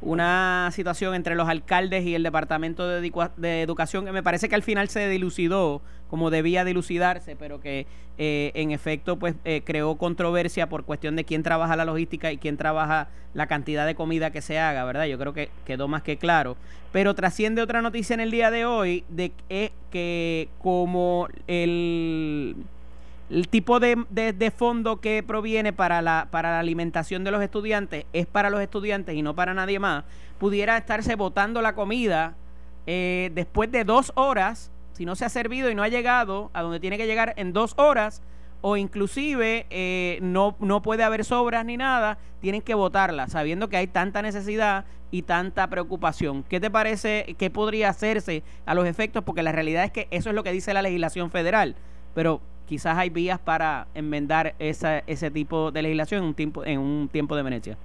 una 0.00 0.70
situación 0.72 1.14
entre 1.14 1.34
los 1.34 1.48
alcaldes 1.48 2.04
y 2.04 2.14
el 2.14 2.22
Departamento 2.22 2.86
de, 2.86 3.10
de, 3.36 3.62
Educación 3.62 4.04
que 4.04 4.12
me 4.12 4.22
parece 4.22 4.48
que 4.48 4.54
al 4.54 4.62
final 4.62 4.88
se 4.88 5.08
dilucidó 5.08 5.80
como 6.08 6.30
debía 6.30 6.64
dilucidarse, 6.64 7.34
pero 7.34 7.60
que 7.60 7.86
eh, 8.18 8.52
en 8.54 8.70
efecto 8.70 9.18
pues 9.18 9.34
eh, 9.44 9.62
creó 9.64 9.96
controversia 9.96 10.68
por 10.68 10.84
cuestión 10.84 11.16
de 11.16 11.24
quién 11.24 11.42
trabaja 11.42 11.76
la 11.76 11.84
logística 11.84 12.30
y 12.30 12.38
quién 12.38 12.56
trabaja 12.56 13.08
la 13.34 13.46
cantidad 13.46 13.86
de 13.86 13.94
comida 13.94 14.30
que 14.30 14.42
se 14.42 14.58
haga, 14.58 14.84
¿verdad? 14.84 15.06
Yo 15.06 15.18
creo 15.18 15.32
que 15.32 15.50
quedó 15.64 15.88
más 15.88 16.02
que 16.02 16.16
claro. 16.16 16.56
Pero 16.92 17.14
trasciende 17.14 17.60
otra 17.60 17.82
noticia 17.82 18.14
en 18.14 18.20
el 18.20 18.30
día 18.30 18.50
de 18.50 18.64
hoy 18.64 19.04
de 19.08 19.32
que 19.90 20.48
como 20.58 21.28
el 21.46 22.56
el 23.28 23.48
tipo 23.48 23.80
de, 23.80 24.04
de, 24.10 24.50
fondo 24.50 25.00
que 25.00 25.22
proviene 25.22 25.72
para 25.72 26.00
la, 26.00 26.28
para 26.30 26.52
la 26.52 26.60
alimentación 26.60 27.24
de 27.24 27.32
los 27.32 27.42
estudiantes 27.42 28.06
es 28.12 28.26
para 28.26 28.50
los 28.50 28.60
estudiantes 28.60 29.16
y 29.16 29.22
no 29.22 29.34
para 29.34 29.52
nadie 29.52 29.78
más, 29.78 30.04
pudiera 30.38 30.76
estarse 30.76 31.16
botando 31.16 31.60
la 31.60 31.74
comida 31.74 32.34
eh, 32.86 33.30
después 33.34 33.70
de 33.72 33.84
dos 33.84 34.12
horas, 34.14 34.70
si 34.92 35.04
no 35.04 35.16
se 35.16 35.24
ha 35.24 35.28
servido 35.28 35.70
y 35.70 35.74
no 35.74 35.82
ha 35.82 35.88
llegado 35.88 36.50
a 36.54 36.62
donde 36.62 36.78
tiene 36.78 36.98
que 36.98 37.06
llegar 37.06 37.34
en 37.36 37.52
dos 37.52 37.74
horas, 37.78 38.22
o 38.60 38.76
inclusive 38.76 39.66
eh, 39.70 40.18
no, 40.22 40.56
no 40.60 40.82
puede 40.82 41.02
haber 41.02 41.24
sobras 41.24 41.64
ni 41.64 41.76
nada, 41.76 42.18
tienen 42.40 42.62
que 42.62 42.74
votarla, 42.74 43.28
sabiendo 43.28 43.68
que 43.68 43.76
hay 43.76 43.86
tanta 43.88 44.22
necesidad 44.22 44.84
y 45.10 45.22
tanta 45.22 45.68
preocupación. 45.68 46.44
¿Qué 46.44 46.60
te 46.60 46.70
parece 46.70 47.34
que 47.38 47.50
podría 47.50 47.88
hacerse 47.88 48.42
a 48.64 48.74
los 48.74 48.86
efectos? 48.86 49.24
Porque 49.24 49.42
la 49.42 49.52
realidad 49.52 49.84
es 49.84 49.90
que 49.90 50.08
eso 50.10 50.30
es 50.30 50.34
lo 50.34 50.42
que 50.42 50.52
dice 50.52 50.74
la 50.74 50.82
legislación 50.82 51.30
federal, 51.30 51.76
pero 52.14 52.40
quizás 52.66 52.98
hay 52.98 53.10
vías 53.10 53.38
para 53.38 53.86
enmendar 53.94 54.54
esa, 54.58 54.98
ese 55.06 55.30
tipo 55.30 55.70
de 55.70 55.82
legislación 55.82 56.22
en 56.22 56.28
un 56.28 56.34
tiempo, 56.34 56.64
en 56.64 56.78
un 56.80 57.08
tiempo 57.08 57.34
de 57.34 57.40
emergencia. 57.40 57.78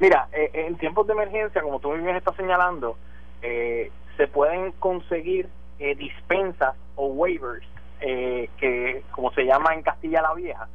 Mira, 0.00 0.28
eh, 0.32 0.50
en 0.54 0.76
tiempos 0.76 1.06
de 1.06 1.12
emergencia, 1.12 1.60
como 1.62 1.80
tú 1.80 1.92
bien 1.92 2.14
estás 2.14 2.36
señalando, 2.36 2.96
eh, 3.42 3.90
se 4.16 4.28
pueden 4.28 4.72
conseguir 4.72 5.48
eh, 5.78 5.94
dispensas 5.94 6.74
o 6.96 7.06
waivers, 7.06 7.66
que 8.00 9.02
como 9.10 9.32
se 9.32 9.44
llama 9.44 9.74
en 9.74 9.82
Castilla 9.82 10.22
la 10.22 10.32
Vieja, 10.34 10.68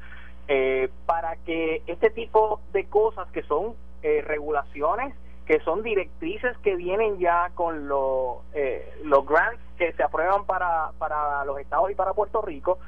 para 1.05 1.37
que 1.45 1.81
este 1.87 2.09
tipo 2.09 2.59
de 2.73 2.83
cosas 2.85 3.29
que 3.31 3.43
son 3.43 3.75
regulaciones 4.01 5.15
que 5.45 5.61
son 5.61 5.83
directrices 5.83 6.57
que 6.57 6.75
vienen 6.75 7.19
ya 7.19 7.49
con 7.55 7.87
los, 7.87 8.39
los 9.03 9.25
grants 9.25 9.61
que 9.87 9.93
se 9.93 10.03
aprueban 10.03 10.45
para, 10.45 10.91
para 10.97 11.43
los 11.45 11.59
estados 11.59 11.91
y 11.91 11.95
para 11.95 12.13
Puerto 12.13 12.41
Rico, 12.41 12.79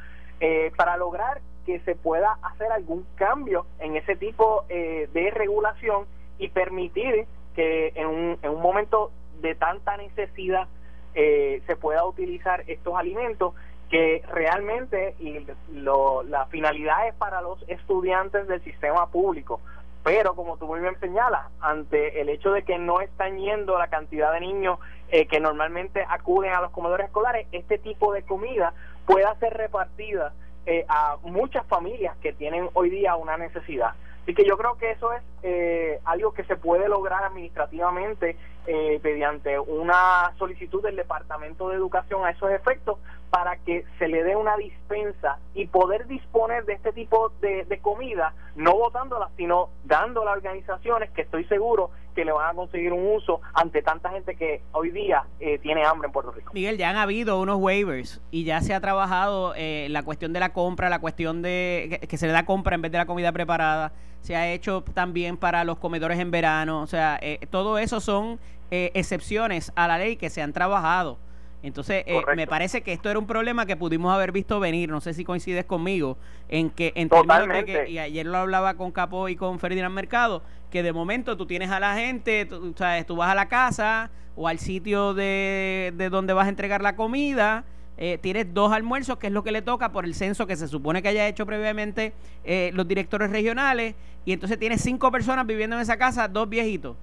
para 0.78 0.98
lograr 0.98 1.42
que 1.66 1.80
se 1.82 1.96
pueda 1.96 2.38
hacer 2.44 2.72
algún 2.72 3.06
cambio 3.16 3.66
en 3.80 3.96
ese 3.96 4.16
tipo 4.16 4.66
de 4.68 5.32
regulación 5.34 6.06
y 6.38 6.50
permitir 6.50 7.26
que 7.56 7.94
en 7.96 8.08
un, 8.08 8.40
en 8.42 8.52
un 8.52 8.62
momento 8.62 9.12
de 9.42 9.56
tanta 9.56 9.98
necesidad 9.98 10.68
eh, 11.14 11.62
se 11.66 11.76
pueda 11.76 12.06
utilizar 12.06 12.64
estos 12.68 12.96
alimentos 12.96 13.54
que 13.90 14.24
realmente 14.32 15.16
y 15.20 15.46
lo, 15.72 16.24
la 16.24 16.46
finalidad 16.48 17.08
es 17.08 17.16
para 17.16 17.42
los 17.42 17.64
estudiantes 17.70 18.48
del 18.48 18.62
sistema 18.64 19.08
público. 19.08 19.62
Pero 20.04 20.36
como 20.36 20.58
tú 20.58 20.68
muy 20.68 20.82
bien 20.82 21.00
señalas 21.00 21.48
ante 21.62 22.20
el 22.22 22.30
hecho 22.30 22.52
de 22.52 22.64
que 22.64 22.78
no 22.78 23.02
están 23.02 23.38
yendo 23.38 23.78
la 23.78 23.88
cantidad 23.88 24.34
de 24.34 24.42
niños 24.42 24.80
eh, 25.10 25.28
que 25.28 25.40
normalmente 25.40 26.06
acuden 26.08 26.54
a 26.54 26.62
los 26.62 26.72
comedores 26.72 27.08
escolares 27.08 27.48
este 27.52 27.78
tipo 27.78 28.14
de 28.14 28.24
comida 28.24 28.74
pueda 29.06 29.36
ser 29.36 29.54
repartida 29.54 30.34
eh, 30.66 30.84
a 30.88 31.18
muchas 31.22 31.66
familias 31.68 32.16
que 32.22 32.34
tienen 32.34 32.70
hoy 32.74 32.90
día 32.90 33.16
una 33.16 33.38
necesidad. 33.38 33.92
Así 34.24 34.34
que 34.34 34.46
yo 34.46 34.58
creo 34.58 34.76
que 34.78 34.90
eso 34.90 35.14
es 35.14 35.22
eh, 35.44 36.00
algo 36.06 36.34
que 36.34 36.44
se 36.46 36.56
puede 36.56 36.90
lograr 36.90 37.24
administrativamente 37.24 38.36
eh, 38.68 39.00
mediante 39.04 39.60
una 39.60 40.34
solicitud 40.38 40.82
del 40.84 40.96
Departamento 40.96 41.70
de 41.70 41.76
Educación 41.76 42.26
a 42.26 42.32
esos 42.32 42.52
efectos 42.52 42.98
para 43.30 43.58
que 43.58 43.84
se 44.00 44.08
le 44.08 44.24
dé 44.24 44.36
una 44.36 44.56
dispensa 44.56 45.40
y 45.54 45.68
poder 45.68 46.08
disponer 46.08 46.66
de 46.66 46.74
este 46.74 46.94
tipo 46.94 47.32
de, 47.42 47.66
de 47.66 47.80
comida, 47.80 48.34
no 48.56 48.74
votándola, 48.74 49.30
sino 49.36 49.70
dándola 49.84 50.32
a 50.32 50.34
organizaciones 50.36 51.12
que 51.12 51.24
estoy 51.24 51.44
seguro 51.46 51.92
que 52.16 52.26
le 52.26 52.32
van 52.32 52.50
a 52.50 52.54
conseguir 52.54 52.94
un 52.94 53.16
uso 53.16 53.42
ante 53.54 53.82
tanta 53.82 54.10
gente 54.10 54.36
que 54.36 54.64
hoy 54.72 54.90
día 54.90 55.24
eh, 55.40 55.60
tiene 55.60 55.86
hambre 55.86 56.08
en 56.08 56.14
Puerto 56.14 56.32
Rico. 56.32 56.52
Miguel, 56.54 56.78
ya 56.78 56.90
han 56.90 56.96
habido 56.96 57.40
unos 57.40 57.58
waivers 57.58 58.22
y 58.32 58.46
ya 58.46 58.62
se 58.62 58.74
ha 58.74 58.80
trabajado 58.80 59.54
eh, 59.56 59.88
la 59.92 60.02
cuestión 60.04 60.34
de 60.34 60.40
la 60.40 60.54
compra, 60.54 60.90
la 60.90 61.00
cuestión 61.00 61.42
de 61.42 62.00
que, 62.10 62.18
se 62.18 62.26
le 62.26 62.34
da 62.34 62.46
compra 62.46 62.76
en 62.76 62.82
vez 62.82 62.92
de 62.92 62.98
la 62.98 63.06
comida 63.06 63.32
preparada, 63.32 63.92
se 64.22 64.36
ha 64.36 64.52
hecho 64.52 64.84
también 64.94 65.38
para 65.38 65.64
los 65.66 65.78
comedores 65.78 66.18
en 66.20 66.32
verano, 66.32 66.82
o 66.82 66.88
sea, 66.88 67.20
eh, 67.22 67.46
todo 67.52 67.78
eso 67.78 68.00
son 68.00 68.40
excepciones 68.72 69.72
a 69.76 69.88
la 69.88 69.98
ley 69.98 70.16
que 70.16 70.30
se 70.30 70.42
han 70.42 70.54
trabajado. 70.54 71.18
Entonces, 71.64 72.04
eh, 72.06 72.22
me 72.36 72.46
parece 72.46 72.82
que 72.82 72.94
esto 72.94 73.10
era 73.10 73.18
un 73.18 73.26
problema 73.26 73.66
que 73.66 73.76
pudimos 73.76 74.14
haber 74.14 74.32
visto 74.32 74.60
venir. 74.60 74.90
No 74.90 75.02
sé 75.02 75.16
si 75.16 75.24
coincides 75.24 75.66
conmigo 75.66 76.16
en 76.48 76.70
que, 76.70 76.94
en 76.96 77.10
términos 77.10 77.64
que, 77.66 77.90
y 77.90 77.98
ayer 77.98 78.26
lo 78.28 78.38
hablaba 78.38 78.76
con 78.76 78.92
Capo 78.92 79.30
y 79.30 79.36
con 79.36 79.58
Ferdinand 79.58 79.94
Mercado, 79.94 80.44
que 80.70 80.84
de 80.84 80.94
momento 80.94 81.38
tú 81.38 81.48
tienes 81.48 81.72
a 81.72 81.80
la 81.80 81.96
gente, 81.96 82.46
tú, 82.46 82.76
sabes, 82.78 83.08
tú 83.08 83.16
vas 83.16 83.32
a 83.32 83.36
la 83.36 83.48
casa 83.48 84.12
o 84.36 84.48
al 84.48 84.60
sitio 84.60 85.16
de, 85.16 85.92
de 85.96 86.10
donde 86.10 86.34
vas 86.34 86.46
a 86.46 86.50
entregar 86.50 86.84
la 86.84 86.96
comida. 86.96 87.64
Eh, 87.98 88.20
tienes 88.22 88.54
dos 88.54 88.72
almuerzos, 88.72 89.18
que 89.18 89.28
es 89.28 89.34
lo 89.34 89.44
que 89.44 89.52
le 89.52 89.62
toca 89.62 89.92
por 89.92 90.06
el 90.06 90.14
censo 90.14 90.46
que 90.46 90.58
se 90.58 90.68
supone 90.68 91.02
que 91.02 91.08
haya 91.08 91.28
hecho 91.28 91.46
previamente 91.46 92.14
eh, 92.44 92.72
los 92.74 92.88
directores 92.88 93.32
regionales, 93.32 93.96
y 94.26 94.34
entonces 94.34 94.60
tienes 94.60 94.82
cinco 94.82 95.12
personas 95.12 95.48
viviendo 95.48 95.78
en 95.78 95.82
esa 95.82 95.98
casa, 95.98 96.28
dos 96.28 96.50
viejitos. 96.50 96.98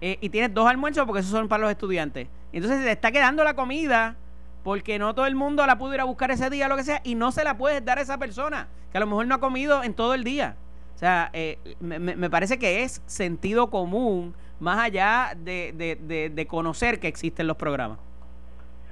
Eh, 0.00 0.18
y 0.20 0.28
tienes 0.28 0.54
dos 0.54 0.66
almuerzos 0.68 1.04
porque 1.06 1.20
esos 1.20 1.32
son 1.32 1.48
para 1.48 1.62
los 1.62 1.70
estudiantes. 1.70 2.28
Entonces 2.52 2.82
se 2.82 2.90
está 2.90 3.10
quedando 3.10 3.42
la 3.42 3.54
comida 3.54 4.16
porque 4.62 4.98
no 4.98 5.14
todo 5.14 5.26
el 5.26 5.34
mundo 5.34 5.66
la 5.66 5.78
pudo 5.78 5.94
ir 5.94 6.00
a 6.00 6.04
buscar 6.04 6.30
ese 6.30 6.50
día, 6.50 6.68
lo 6.68 6.76
que 6.76 6.84
sea, 6.84 7.00
y 7.04 7.14
no 7.14 7.32
se 7.32 7.42
la 7.44 7.56
puedes 7.56 7.84
dar 7.84 7.98
a 7.98 8.02
esa 8.02 8.18
persona 8.18 8.68
que 8.92 8.98
a 8.98 9.00
lo 9.00 9.06
mejor 9.06 9.26
no 9.26 9.34
ha 9.34 9.40
comido 9.40 9.82
en 9.82 9.94
todo 9.94 10.14
el 10.14 10.24
día. 10.24 10.56
O 10.94 10.98
sea, 10.98 11.30
eh, 11.32 11.58
me, 11.80 12.28
parece 12.28 12.58
que 12.58 12.82
es 12.82 13.02
sentido 13.06 13.70
común 13.70 14.34
más 14.58 14.78
allá 14.78 15.32
de, 15.36 15.72
de, 15.72 16.46
conocer 16.46 16.98
que 16.98 17.06
existen 17.06 17.46
los 17.46 17.56
programas. 17.56 17.98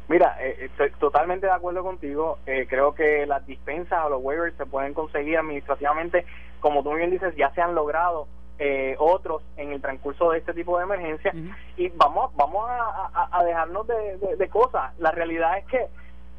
Mira, 0.09 0.37
eh, 0.41 0.71
totalmente 1.01 1.47
de 1.47 1.53
acuerdo 1.53 1.83
contigo. 1.83 2.39
creo 2.45 2.95
que 2.95 3.27
las 3.27 3.45
dispensas 3.45 4.05
o 4.07 4.11
los 4.11 4.21
waivers 4.23 4.57
se 4.57 4.67
pueden 4.67 4.95
conseguir 4.95 5.37
administrativamente, 5.37 6.25
como 6.61 6.85
tú 6.85 6.95
bien 6.95 7.11
dices, 7.11 7.35
ya 7.37 7.53
se 7.55 7.61
han 7.61 7.75
logrado 7.75 8.29
eh, 8.59 8.97
otros 8.99 9.43
en 9.57 9.73
el 9.73 9.81
transcurso 9.81 10.31
de 10.31 10.39
este 10.39 10.55
tipo 10.55 10.79
de 10.79 10.85
emergencia 10.85 11.33
y 11.77 11.89
vamos 11.91 12.35
vamos 12.37 12.67
a, 12.69 13.45
dejarnos 13.45 13.87
de, 13.87 14.49
cosas. 14.49 14.99
La 14.99 15.11
realidad 15.11 15.59
es 15.59 15.67
que 15.67 15.89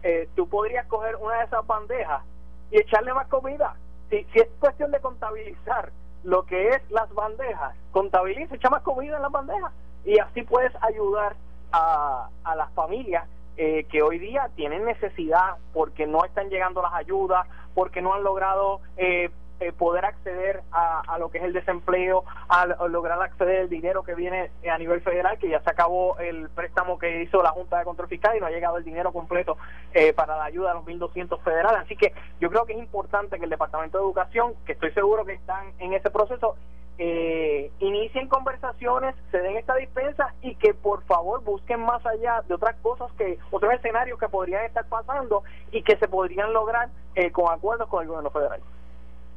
eh, 0.03 0.29
tú 0.35 0.47
podrías 0.47 0.85
coger 0.87 1.15
una 1.17 1.37
de 1.39 1.45
esas 1.45 1.65
bandejas 1.65 2.23
y 2.71 2.79
echarle 2.79 3.13
más 3.13 3.27
comida. 3.27 3.75
Si, 4.09 4.23
si 4.33 4.39
es 4.39 4.47
cuestión 4.59 4.91
de 4.91 4.99
contabilizar 4.99 5.91
lo 6.23 6.43
que 6.43 6.69
es 6.69 6.91
las 6.91 7.13
bandejas 7.13 7.75
contabiliza 7.91 8.55
echa 8.55 8.69
más 8.69 8.81
comida 8.83 9.17
en 9.17 9.21
las 9.21 9.31
bandejas. 9.31 9.71
Y 10.05 10.19
así 10.19 10.43
puedes 10.43 10.71
ayudar 10.81 11.35
a, 11.71 12.29
a 12.43 12.55
las 12.55 12.71
familias 12.73 13.27
eh, 13.59 13.85
que 13.89 14.03
hoy 14.03 14.19
día 14.19 14.51
tienen 14.55 14.85
necesidad 14.85 15.55
porque 15.73 16.05
no 16.05 16.23
están 16.23 16.47
llegando 16.49 16.83
las 16.83 16.93
ayudas, 16.93 17.47
porque 17.73 18.03
no 18.03 18.13
han 18.13 18.23
logrado 18.23 18.81
eh, 18.97 19.31
eh, 19.59 19.71
poder 19.71 20.05
acceder 20.05 20.61
a, 20.71 21.17
lo 21.17 21.29
que 21.29 21.39
es 21.39 21.43
el 21.43 21.53
desempleo, 21.53 22.23
a, 22.47 22.65
lograr 22.87 23.21
acceder 23.21 23.61
al 23.61 23.69
dinero 23.69 24.03
que 24.03 24.15
viene 24.15 24.51
a 24.71 24.77
nivel 24.77 25.01
federal, 25.01 25.37
que 25.39 25.49
ya 25.49 25.59
se 25.61 25.69
acabó 25.69 26.17
el 26.19 26.49
préstamo 26.49 26.99
que 26.99 27.23
hizo 27.23 27.41
la 27.41 27.49
Junta 27.49 27.79
de 27.79 27.85
Control 27.85 28.07
Fiscal 28.07 28.37
y 28.37 28.39
no 28.39 28.45
ha 28.45 28.51
llegado 28.51 28.77
el 28.77 28.83
dinero 28.83 29.11
completo 29.11 29.57
eh, 29.93 30.13
para 30.13 30.37
la 30.37 30.45
ayuda 30.45 30.71
a 30.71 30.73
los 30.75 30.85
1.200 30.85 31.41
federales. 31.41 31.81
Así 31.81 31.95
que 31.95 32.13
yo 32.39 32.49
creo 32.49 32.65
que 32.65 32.73
es 32.73 32.79
importante 32.79 33.37
que 33.37 33.45
el 33.45 33.49
Departamento 33.49 33.97
de 33.97 34.03
Educación, 34.03 34.53
que 34.65 34.73
estoy 34.73 34.91
seguro 34.91 35.25
que 35.25 35.33
están 35.33 35.71
en 35.79 35.93
ese 35.93 36.09
proceso, 36.09 36.55
eh, 36.99 37.71
inicien 37.79 38.27
conversaciones, 38.27 39.15
se 39.29 39.37
den 39.39 39.57
esta 39.57 39.75
dispensa 39.75 40.33
y 40.41 40.55
que 40.55 40.73
por 40.73 41.03
favor 41.03 41.43
busquen 41.43 41.79
más 41.81 42.03
allá 42.05 42.41
de 42.47 42.55
otras 42.55 42.75
cosas 42.81 43.11
que, 43.13 43.37
otros 43.51 43.73
escenarios 43.73 44.19
que 44.19 44.27
podrían 44.29 44.65
estar 44.65 44.85
pasando 44.87 45.43
y 45.71 45.83
que 45.83 45.95
se 45.97 46.07
podrían 46.07 46.53
lograr 46.53 46.89
eh, 47.13 47.31
con 47.31 47.51
acuerdos 47.51 47.87
con 47.89 48.01
el 48.01 48.07
gobierno 48.07 48.31
federal. 48.31 48.61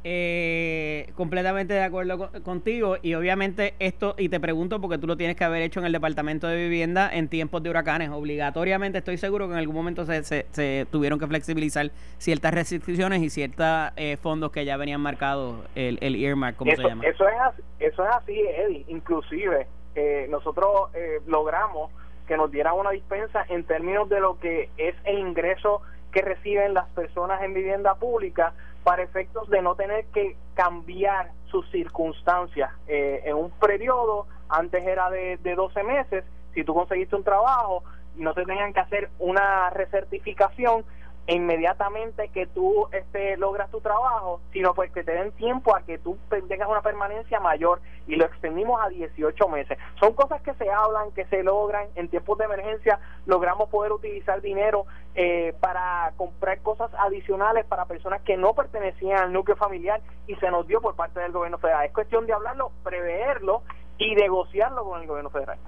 Eh, 0.03 1.11
completamente 1.15 1.75
de 1.75 1.83
acuerdo 1.83 2.31
contigo. 2.43 2.97
Y 3.01 3.13
obviamente 3.13 3.75
esto, 3.79 4.15
y 4.17 4.29
te 4.29 4.39
pregunto 4.39 4.81
porque 4.81 4.97
tú 4.97 5.05
lo 5.05 5.15
tienes 5.15 5.35
que 5.35 5.43
haber 5.43 5.61
hecho 5.61 5.79
en 5.79 5.85
el 5.85 5.91
Departamento 5.91 6.47
de 6.47 6.55
Vivienda 6.55 7.09
en 7.11 7.27
tiempos 7.27 7.61
de 7.61 7.69
huracanes, 7.69 8.09
obligatoriamente 8.09 8.97
estoy 8.97 9.17
seguro 9.17 9.47
que 9.47 9.53
en 9.53 9.59
algún 9.59 9.75
momento 9.75 10.05
se, 10.05 10.23
se, 10.23 10.87
tuvieron 10.89 11.19
que 11.19 11.27
flexibilizar 11.27 11.91
ciertas 12.17 12.53
restricciones 12.53 13.21
y 13.21 13.29
ciertos 13.29 13.91
eh, 13.95 14.17
fondos 14.17 14.51
que 14.51 14.65
ya 14.65 14.75
venían 14.77 15.01
marcados, 15.01 15.57
el, 15.75 15.99
el 16.01 16.15
earmark, 16.15 16.55
como 16.57 16.71
se 16.75 16.81
llama. 16.81 17.03
Eso 17.05 17.27
es, 17.27 17.35
así, 17.39 17.61
eso 17.79 18.03
es 18.03 18.15
así, 18.15 18.39
Eddie, 18.39 18.85
inclusive 18.87 19.67
eh, 19.93 20.27
nosotros 20.29 20.89
eh, 20.93 21.19
logramos 21.27 21.91
que 22.27 22.37
nos 22.37 22.49
dieran 22.49 22.75
una 22.75 22.91
dispensa 22.91 23.45
en 23.49 23.65
términos 23.65 24.07
de 24.09 24.19
lo 24.19 24.39
que 24.39 24.69
es 24.77 24.95
el 25.03 25.19
ingreso 25.19 25.81
que 26.11 26.21
reciben 26.21 26.73
las 26.73 26.87
personas 26.89 27.41
en 27.43 27.53
vivienda 27.53 27.95
pública 27.95 28.53
para 28.83 29.03
efectos 29.03 29.49
de 29.49 29.61
no 29.61 29.75
tener 29.75 30.05
que 30.07 30.35
cambiar 30.53 31.31
sus 31.45 31.69
circunstancias. 31.71 32.71
Eh, 32.87 33.21
en 33.25 33.35
un 33.35 33.51
periodo, 33.51 34.27
antes 34.49 34.83
era 34.85 35.09
de, 35.09 35.37
de 35.37 35.55
12 35.55 35.83
meses, 35.83 36.23
si 36.53 36.63
tú 36.63 36.73
conseguiste 36.73 37.15
un 37.15 37.23
trabajo, 37.23 37.83
no 38.15 38.33
te 38.33 38.45
tenían 38.45 38.73
que 38.73 38.79
hacer 38.79 39.09
una 39.19 39.69
recertificación 39.69 40.83
inmediatamente 41.27 42.29
que 42.29 42.47
tú 42.47 42.87
este, 42.91 43.37
logras 43.37 43.69
tu 43.69 43.79
trabajo, 43.79 44.41
sino 44.51 44.73
pues 44.73 44.91
que 44.91 45.03
te 45.03 45.13
den 45.13 45.31
tiempo 45.33 45.75
a 45.75 45.81
que 45.81 45.97
tú 45.97 46.17
tengas 46.47 46.67
una 46.67 46.81
permanencia 46.81 47.39
mayor 47.39 47.79
y 48.07 48.15
lo 48.15 48.25
extendimos 48.25 48.81
a 48.81 48.89
18 48.89 49.47
meses. 49.47 49.77
Son 49.99 50.13
cosas 50.13 50.41
que 50.41 50.53
se 50.55 50.69
hablan, 50.69 51.11
que 51.11 51.25
se 51.25 51.43
logran 51.43 51.87
en 51.95 52.09
tiempos 52.09 52.37
de 52.37 52.45
emergencia, 52.45 52.99
logramos 53.25 53.69
poder 53.69 53.91
utilizar 53.91 54.41
dinero 54.41 54.85
eh, 55.15 55.53
para 55.59 56.11
comprar 56.17 56.59
cosas 56.61 56.91
adicionales 56.97 57.65
para 57.65 57.85
personas 57.85 58.21
que 58.23 58.37
no 58.37 58.53
pertenecían 58.53 59.19
al 59.19 59.33
núcleo 59.33 59.55
familiar 59.55 60.01
y 60.27 60.35
se 60.35 60.49
nos 60.49 60.67
dio 60.67 60.81
por 60.81 60.95
parte 60.95 61.19
del 61.19 61.31
gobierno 61.31 61.59
federal. 61.59 61.85
Es 61.85 61.93
cuestión 61.93 62.25
de 62.25 62.33
hablarlo, 62.33 62.71
preverlo 62.83 63.61
y 63.97 64.15
negociarlo 64.15 64.83
con 64.83 65.01
el 65.01 65.07
gobierno 65.07 65.29
federal. 65.29 65.59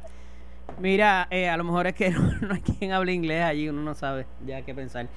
Mira, 0.79 1.27
eh, 1.29 1.49
a 1.49 1.57
lo 1.57 1.63
mejor 1.63 1.87
es 1.87 1.93
que 1.93 2.09
no, 2.41 2.53
hay 2.53 2.61
quien 2.61 2.91
hable 2.91 3.13
inglés 3.13 3.43
allí, 3.43 3.69
uno 3.69 3.81
no 3.81 3.95
sabe 3.95 4.25
ya 4.45 4.61
qué 4.61 4.73
pensar. 4.73 5.07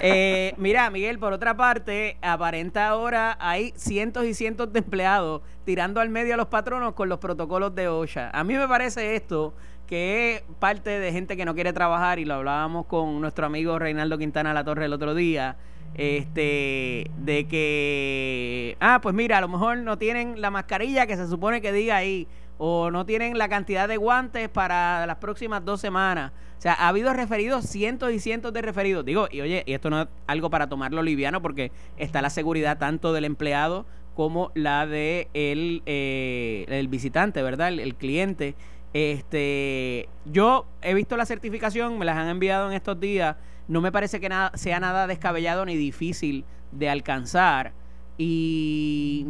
Eh, 0.00 0.54
mira, 0.56 0.90
Miguel, 0.90 1.18
por 1.18 1.32
otra 1.32 1.56
parte, 1.56 2.16
aparenta 2.22 2.88
ahora 2.88 3.36
hay 3.40 3.72
cientos 3.76 4.24
y 4.24 4.34
cientos 4.34 4.72
de 4.72 4.80
empleados 4.80 5.42
tirando 5.64 6.00
al 6.00 6.10
medio 6.10 6.34
a 6.34 6.36
los 6.36 6.46
patronos 6.46 6.94
con 6.94 7.08
los 7.08 7.18
protocolos 7.18 7.74
de 7.74 7.88
OSHA. 7.88 8.30
A 8.32 8.44
mí 8.44 8.54
me 8.54 8.68
parece 8.68 9.16
esto 9.16 9.54
que 9.86 10.34
es 10.34 10.42
parte 10.58 10.90
de 10.90 11.12
gente 11.12 11.36
que 11.36 11.44
no 11.44 11.54
quiere 11.54 11.72
trabajar 11.72 12.18
y 12.18 12.24
lo 12.24 12.34
hablábamos 12.34 12.86
con 12.86 13.20
nuestro 13.20 13.46
amigo 13.46 13.78
Reinaldo 13.78 14.18
Quintana 14.18 14.54
La 14.54 14.64
Torre 14.64 14.86
el 14.86 14.92
otro 14.92 15.14
día 15.14 15.56
este 15.94 17.10
de 17.18 17.46
que 17.48 18.76
ah 18.80 18.98
pues 19.00 19.14
mira 19.14 19.38
a 19.38 19.40
lo 19.40 19.48
mejor 19.48 19.78
no 19.78 19.96
tienen 19.96 20.40
la 20.40 20.50
mascarilla 20.50 21.06
que 21.06 21.16
se 21.16 21.28
supone 21.28 21.60
que 21.60 21.72
diga 21.72 21.96
ahí 21.96 22.26
o 22.58 22.90
no 22.90 23.04
tienen 23.04 23.36
la 23.38 23.48
cantidad 23.48 23.88
de 23.88 23.96
guantes 23.96 24.48
para 24.48 25.06
las 25.06 25.16
próximas 25.16 25.64
dos 25.64 25.80
semanas. 25.80 26.32
O 26.58 26.60
sea, 26.60 26.74
ha 26.74 26.88
habido 26.88 27.12
referidos, 27.12 27.66
cientos 27.66 28.12
y 28.12 28.20
cientos 28.20 28.52
de 28.52 28.62
referidos. 28.62 29.04
Digo, 29.04 29.28
y 29.30 29.40
oye, 29.40 29.64
y 29.66 29.72
esto 29.72 29.90
no 29.90 30.02
es 30.02 30.08
algo 30.26 30.50
para 30.50 30.68
tomarlo 30.68 31.02
liviano 31.02 31.42
porque 31.42 31.72
está 31.96 32.22
la 32.22 32.30
seguridad 32.30 32.78
tanto 32.78 33.12
del 33.12 33.24
empleado 33.24 33.86
como 34.14 34.52
la 34.54 34.86
de 34.86 35.28
el, 35.34 35.82
eh, 35.86 36.64
el 36.68 36.88
visitante, 36.88 37.42
¿verdad? 37.42 37.68
El, 37.68 37.94
cliente. 37.96 38.54
Este, 38.92 40.08
yo 40.24 40.66
he 40.82 40.94
visto 40.94 41.16
la 41.16 41.26
certificación, 41.26 41.98
me 41.98 42.04
las 42.04 42.16
han 42.16 42.28
enviado 42.28 42.68
en 42.68 42.74
estos 42.74 42.98
días. 42.98 43.36
No 43.66 43.80
me 43.80 43.90
parece 43.90 44.20
que 44.20 44.28
nada, 44.28 44.52
sea 44.54 44.78
nada 44.78 45.06
descabellado 45.06 45.66
ni 45.66 45.76
difícil 45.76 46.44
de 46.70 46.88
alcanzar. 46.88 47.72
Y 48.16 48.83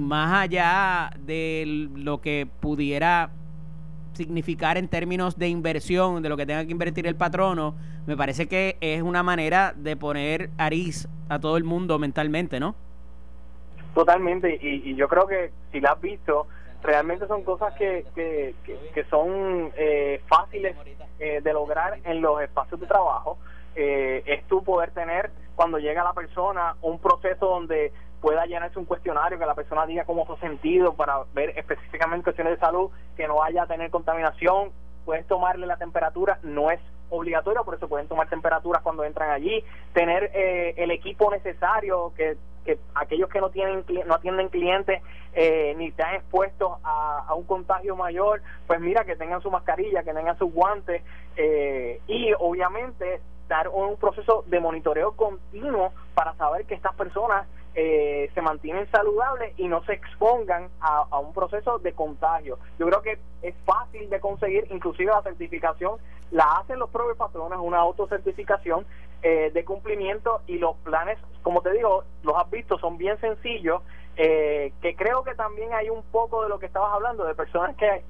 más 0.04 0.42
allá 0.42 1.10
de 1.18 1.88
lo 1.94 2.20
que 2.20 2.46
pudiera 2.60 3.30
significar 4.12 4.78
en 4.78 4.88
términos 4.88 5.38
de 5.38 5.48
inversión, 5.48 6.22
de 6.22 6.28
lo 6.28 6.36
que 6.36 6.46
tenga 6.46 6.64
que 6.64 6.70
invertir 6.70 7.06
el 7.06 7.16
patrono, 7.16 7.74
me 8.06 8.16
parece 8.16 8.46
que 8.46 8.76
es 8.80 9.02
una 9.02 9.22
manera 9.22 9.72
de 9.76 9.96
poner 9.96 10.50
ariz 10.58 11.08
a 11.28 11.38
todo 11.38 11.56
el 11.56 11.64
mundo 11.64 11.98
mentalmente, 11.98 12.60
¿no? 12.60 12.74
Totalmente, 13.94 14.58
y, 14.60 14.94
yo 14.96 15.08
creo 15.08 15.26
que 15.26 15.52
si 15.70 15.80
la 15.80 15.92
has 15.92 16.00
visto, 16.00 16.48
realmente 16.82 17.26
son 17.26 17.44
cosas 17.44 17.74
que, 17.74 18.04
que, 18.14 18.54
que, 18.92 19.04
son 19.04 19.70
eh, 19.76 20.20
fáciles 20.26 20.76
eh, 21.20 21.40
de 21.42 21.52
lograr 21.52 21.98
en 22.04 22.20
los 22.20 22.42
espacios 22.42 22.80
de 22.80 22.86
trabajo. 22.86 23.38
Eh, 23.76 24.22
es 24.26 24.44
tú 24.48 24.62
poder 24.64 24.90
tener, 24.90 25.30
cuando 25.54 25.78
llega 25.78 26.02
la 26.02 26.12
persona, 26.12 26.74
un 26.82 26.98
proceso 26.98 27.46
donde 27.46 27.92
pueda 28.24 28.46
llenarse 28.46 28.78
un 28.78 28.86
cuestionario, 28.86 29.38
que 29.38 29.44
la 29.44 29.54
persona 29.54 29.84
diga 29.84 30.06
cómo 30.06 30.26
ha 30.26 30.40
sentido 30.40 30.94
para 30.94 31.24
ver 31.34 31.50
específicamente 31.58 32.24
cuestiones 32.24 32.54
de 32.54 32.58
salud, 32.58 32.90
que 33.18 33.28
no 33.28 33.36
vaya 33.36 33.64
a 33.64 33.66
tener 33.66 33.90
contaminación, 33.90 34.72
puedes 35.04 35.26
tomarle 35.26 35.66
la 35.66 35.76
temperatura, 35.76 36.38
no 36.42 36.70
es 36.70 36.80
obligatorio, 37.10 37.66
por 37.66 37.74
eso 37.74 37.86
pueden 37.86 38.08
tomar 38.08 38.30
temperaturas 38.30 38.80
cuando 38.80 39.04
entran 39.04 39.30
allí, 39.30 39.62
tener 39.92 40.30
eh, 40.32 40.72
el 40.78 40.90
equipo 40.90 41.30
necesario, 41.30 42.14
que, 42.16 42.38
que 42.64 42.78
aquellos 42.94 43.28
que 43.28 43.42
no 43.42 43.50
tienen 43.50 43.84
no 44.06 44.14
atienden 44.14 44.48
clientes 44.48 45.02
eh, 45.34 45.74
ni 45.76 45.88
están 45.88 46.14
expuestos 46.14 46.78
a, 46.82 47.26
a, 47.28 47.34
un 47.34 47.44
contagio 47.44 47.94
mayor, 47.94 48.40
pues 48.66 48.80
mira 48.80 49.04
que 49.04 49.16
tengan 49.16 49.42
su 49.42 49.50
mascarilla, 49.50 50.02
que 50.02 50.14
tengan 50.14 50.38
sus 50.38 50.50
guantes 50.50 51.02
eh, 51.36 52.00
y 52.06 52.32
obviamente 52.38 53.20
dar 53.48 53.68
un 53.68 53.96
proceso 53.96 54.44
de 54.46 54.60
monitoreo 54.60 55.12
continuo 55.12 55.92
para 56.14 56.32
saber 56.36 56.64
que 56.64 56.72
estas 56.72 56.94
personas 56.94 57.46
eh, 57.74 58.30
se 58.34 58.42
mantienen 58.42 58.90
saludables 58.90 59.52
y 59.58 59.68
no 59.68 59.84
se 59.84 59.94
expongan 59.94 60.68
a, 60.80 61.18
un 61.18 61.32
proceso 61.32 61.78
de 61.78 61.92
contagio. 61.92 62.58
Yo 62.78 62.86
creo 62.86 63.02
que 63.02 63.18
es 63.42 63.54
fácil 63.64 64.08
de 64.10 64.20
conseguir, 64.20 64.66
inclusive 64.70 65.12
la 65.12 65.22
certificación 65.22 65.98
la 66.30 66.44
hacen 66.58 66.78
los 66.78 66.90
propios 66.90 67.16
patrones, 67.16 67.58
una 67.62 67.78
autocertificación 67.78 68.86
eh, 69.22 69.50
de 69.52 69.64
cumplimiento 69.64 70.42
y 70.46 70.58
los 70.58 70.76
planes, 70.78 71.18
como 71.42 71.62
te 71.62 71.72
digo, 71.72 72.04
los 72.22 72.36
has 72.36 72.50
visto, 72.50 72.78
son 72.78 72.98
bien 72.98 73.18
sencillos, 73.20 73.82
eh, 74.16 74.72
que 74.80 74.94
creo 74.94 75.24
que 75.24 75.34
también 75.34 75.72
hay 75.74 75.90
un 75.90 76.02
poco 76.04 76.42
de 76.42 76.48
lo 76.48 76.58
que 76.58 76.66
estabas 76.66 76.92
hablando, 76.92 77.24
de 77.24 77.34
personas 77.34 77.76
que 77.76 78.04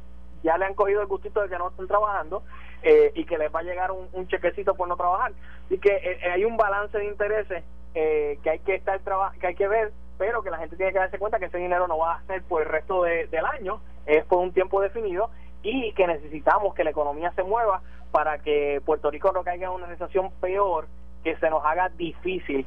ya 0.45 0.59
le 0.59 0.67
han 0.67 0.75
cogido 0.75 1.01
el 1.01 1.07
gustito 1.07 1.41
de 1.41 1.49
que 1.49 1.59
no 1.59 1.71
están 1.71 1.89
trabajando 1.89 2.43
eh, 2.83 3.11
y 3.15 3.25
que 3.25 3.39
les 3.39 3.53
va 3.53 3.61
a 3.61 3.63
llegar 3.63 3.91
un, 3.91 4.29
chequecito 4.29 4.75
por 4.75 4.87
no 4.87 4.97
trabajar. 4.97 5.33
Así 5.65 5.79
que 5.79 5.89
eh, 5.89 6.31
hay 6.31 6.45
un 6.45 6.57
balance 6.57 6.97
de 6.99 7.07
intereses 7.07 7.65
eh, 7.95 8.39
que 8.43 8.51
hay 8.51 8.59
que 8.61 8.75
estar 8.75 9.01
que 9.41 9.47
hay 9.47 9.55
que 9.55 9.69
ver, 9.69 9.93
pero 10.19 10.43
que 10.43 10.51
la 10.51 10.59
gente 10.59 10.77
tiene 10.77 10.93
que 10.93 10.99
darse 10.99 11.19
cuenta 11.19 11.39
que 11.39 11.47
ese 11.47 11.59
dinero 11.59 11.87
no 11.89 11.99
va 11.99 12.17
a 12.17 12.27
ser 12.27 12.43
por 12.43 12.63
el 12.63 12.69
resto 12.69 13.03
del 13.03 13.45
año, 13.45 13.81
es 14.07 14.25
por 14.25 14.39
un 14.39 14.53
tiempo 14.53 14.81
definido 14.81 15.31
y 15.63 15.93
que 15.93 16.07
necesitamos 16.07 16.75
que 16.75 16.85
la 16.85 16.91
economía 16.91 17.33
se 17.33 17.43
mueva 17.43 17.83
para 18.13 18.39
que 18.39 18.81
Puerto 18.85 19.11
Rico 19.11 19.33
no 19.33 19.43
caiga 19.43 19.67
en 19.67 19.73
una 19.73 19.87
recesión 19.87 20.31
peor 20.41 20.87
que 21.25 21.37
se 21.37 21.49
nos 21.49 21.65
haga 21.65 21.89
difícil 21.89 22.67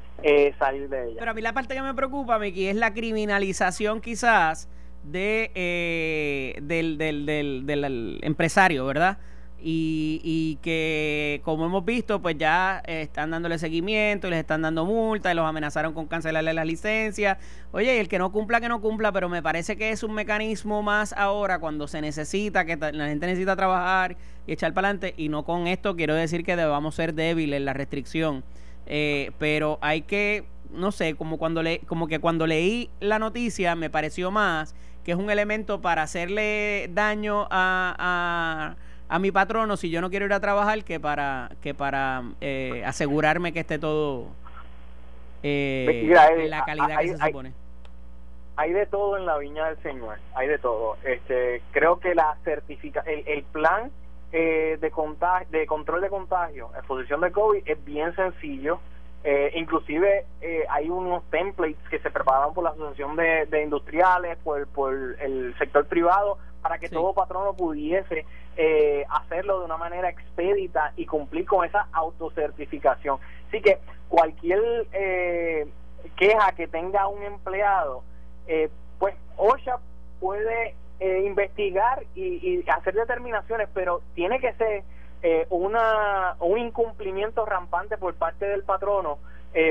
salir 0.58 0.90
de 0.90 1.10
ella. 1.10 1.18
Pero 1.20 1.32
a 1.32 1.34
mí 1.34 1.42
la 1.42 1.54
parte 1.54 1.76
que 1.76 1.82
me 1.82 1.94
preocupa, 1.94 2.40
Miki, 2.40 2.68
es 2.68 2.76
la 2.76 2.94
criminalización 2.94 4.02
quizás 4.02 4.68
de 5.04 5.52
del, 6.64 6.98
del, 6.98 7.26
del, 7.26 7.66
del 7.66 8.20
empresario, 8.24 8.86
¿verdad? 8.86 9.20
Y, 9.60 10.22
y, 10.24 10.58
que 10.62 11.42
como 11.44 11.66
hemos 11.66 11.84
visto 11.84 12.22
pues 12.22 12.38
ya 12.38 12.84
están 12.86 13.32
dándole 13.32 13.58
seguimiento 13.58 14.30
les 14.30 14.40
están 14.40 14.62
dando 14.62 14.86
multas 14.86 15.34
y 15.34 15.36
los 15.36 15.46
amenazaron 15.46 15.94
con 15.94 16.06
cancelarle 16.06 16.54
las 16.54 16.66
licencias. 16.66 17.40
Oye 17.72 18.00
el 18.00 18.08
que 18.08 18.20
no 18.20 18.32
cumpla 18.32 18.62
que 18.62 18.70
no 18.70 18.82
cumpla 18.82 19.12
pero 19.12 19.30
me 19.30 19.42
parece 19.42 19.76
que 19.76 19.90
es 19.90 20.04
un 20.04 20.14
mecanismo 20.14 20.84
más 20.84 21.12
ahora 21.14 21.58
cuando 21.58 21.88
se 21.88 22.02
necesita 22.02 22.66
que 22.66 22.78
la 22.78 23.08
gente 23.08 23.26
necesita 23.26 23.56
trabajar 23.56 24.16
y 24.46 24.54
echar 24.54 24.74
para 24.74 24.90
adelante. 24.90 25.16
Y 25.18 25.30
no 25.30 25.44
con 25.44 25.68
esto 25.68 25.96
quiero 25.96 26.14
decir 26.14 26.44
que 26.44 26.56
debamos 26.56 26.96
ser 26.96 27.14
débiles 27.14 27.58
en 27.58 27.66
la 27.66 27.74
restricción. 27.74 28.44
Eh, 28.86 29.32
pero 29.38 29.80
hay 29.82 30.02
que 30.02 30.46
no 30.72 30.92
sé 30.92 31.16
como 31.16 31.38
cuando 31.38 31.64
le 31.64 31.80
como 31.80 32.08
que 32.08 32.20
cuando 32.20 32.48
leí 32.48 32.90
la 33.00 33.20
noticia 33.20 33.76
me 33.76 33.90
pareció 33.90 34.32
más 34.32 34.76
que 35.04 35.12
es 35.12 35.18
un 35.18 35.30
elemento 35.30 35.82
para 35.82 36.04
hacerle 36.04 36.90
daño 36.94 37.48
a 37.50 37.96
a 38.00 38.76
mi 39.20 39.32
patrono 39.32 39.78
si 39.78 39.90
yo 39.90 40.02
no 40.02 40.10
quiero 40.10 40.26
ir 40.26 40.34
a 40.34 40.40
trabajar 40.40 40.84
que 40.84 41.00
para 41.00 41.52
que 41.62 41.74
para 41.74 42.24
eh, 42.42 42.84
asegurarme 42.86 43.54
que 43.54 43.62
esté 43.62 43.80
todo 43.80 44.28
eh, 45.44 46.14
en 46.38 46.50
la 46.50 46.66
calidad 46.66 47.00
que 47.00 47.10
se 47.10 47.18
supone. 47.18 47.54
Hay 48.58 48.74
de 48.74 48.86
todo 48.88 49.18
en 49.18 49.26
la 49.26 49.38
viña 49.38 49.68
del 49.68 49.78
Señor, 49.84 50.18
hay 50.34 50.48
de 50.48 50.58
todo. 50.58 50.98
Este, 51.04 51.62
creo 51.72 52.00
que 52.00 52.16
la 52.16 52.36
certifica 52.44 53.02
el, 53.02 53.28
el 53.28 53.44
plan 53.44 53.92
eh, 54.32 54.78
de 54.82 54.92
contagio, 54.92 55.48
de 55.52 55.66
control 55.68 56.02
de 56.02 56.10
contagio, 56.10 56.72
exposición 56.76 57.22
de 57.22 57.32
COVID 57.32 57.62
es 57.66 57.86
bien 57.86 58.16
sencillo. 58.16 58.80
Eh, 59.24 59.52
inclusive 59.56 60.26
eh, 60.42 60.64
hay 60.70 60.90
unos 60.90 61.24
templates 61.30 61.78
que 61.90 62.00
se 62.00 62.10
prepararon 62.10 62.54
por 62.54 62.64
la 62.64 62.70
Asociación 62.72 63.16
de, 63.16 63.46
de 63.46 63.64
Industriales, 63.64 64.38
por, 64.44 64.68
por 64.68 64.94
el 64.94 65.56
sector 65.58 65.86
privado, 65.86 66.38
para 66.62 66.78
que 66.78 66.90
todo 66.90 67.14
patrono 67.14 67.54
pudiese 67.54 68.26
eh, 68.60 69.06
hacerlo 69.08 69.60
de 69.60 69.66
una 69.66 69.78
manera 69.78 70.10
expedita 70.10 70.92
y 70.96 71.06
cumplir 71.06 71.46
con 71.46 71.64
esa 71.64 71.88
autocertificación. 71.92 73.20
Así 73.48 73.62
que 73.62 73.78
cualquier 74.10 74.88
eh, 74.94 75.68
queja 76.16 76.52
que 76.54 76.68
tenga 76.68 77.08
un 77.08 77.22
empleado, 77.22 78.02
eh, 78.48 78.70
pues 78.98 79.14
OSHA 79.36 79.78
puede 80.20 80.74
investigar 81.00 82.02
y, 82.16 82.24
y, 82.42 82.66
hacer 82.68 82.96
determinaciones, 82.96 83.70
pero 83.76 84.02
tiene 84.16 84.40
que 84.40 84.52
ser 84.54 84.84
una 85.50 86.36
un 86.40 86.58
incumplimiento 86.58 87.46
rampante 87.46 87.98
por 87.98 88.16
parte 88.16 88.48
del 88.48 88.64
patrono 88.64 89.20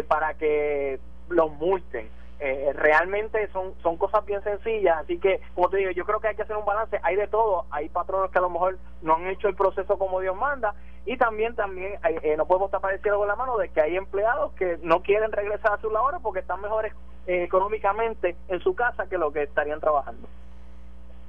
para 0.06 0.34
que 0.34 1.00
los 1.28 1.50
multen. 1.50 2.08
Eh, 2.38 2.70
realmente 2.74 3.48
son 3.50 3.72
son 3.82 3.96
cosas 3.96 4.22
bien 4.26 4.42
sencillas 4.42 4.98
así 4.98 5.18
que 5.18 5.40
como 5.54 5.70
te 5.70 5.78
digo 5.78 5.90
yo 5.92 6.04
creo 6.04 6.20
que 6.20 6.28
hay 6.28 6.36
que 6.36 6.42
hacer 6.42 6.54
un 6.54 6.66
balance 6.66 7.00
hay 7.02 7.16
de 7.16 7.28
todo 7.28 7.64
hay 7.70 7.88
patronos 7.88 8.30
que 8.30 8.36
a 8.36 8.42
lo 8.42 8.50
mejor 8.50 8.76
no 9.00 9.14
han 9.14 9.26
hecho 9.28 9.48
el 9.48 9.56
proceso 9.56 9.96
como 9.96 10.20
Dios 10.20 10.36
manda 10.36 10.74
y 11.06 11.16
también 11.16 11.54
también 11.54 11.98
eh, 12.04 12.36
no 12.36 12.44
podemos 12.44 12.70
tapar 12.70 12.92
el 12.92 13.00
cielo 13.00 13.16
con 13.16 13.28
la 13.28 13.36
mano 13.36 13.56
de 13.56 13.70
que 13.70 13.80
hay 13.80 13.96
empleados 13.96 14.52
que 14.52 14.78
no 14.82 15.00
quieren 15.00 15.32
regresar 15.32 15.72
a 15.72 15.80
sus 15.80 15.90
labores 15.90 16.20
porque 16.22 16.40
están 16.40 16.60
mejores 16.60 16.92
eh, 17.26 17.44
económicamente 17.44 18.36
en 18.48 18.60
su 18.60 18.74
casa 18.74 19.08
que 19.08 19.16
lo 19.16 19.32
que 19.32 19.44
estarían 19.44 19.80
trabajando 19.80 20.28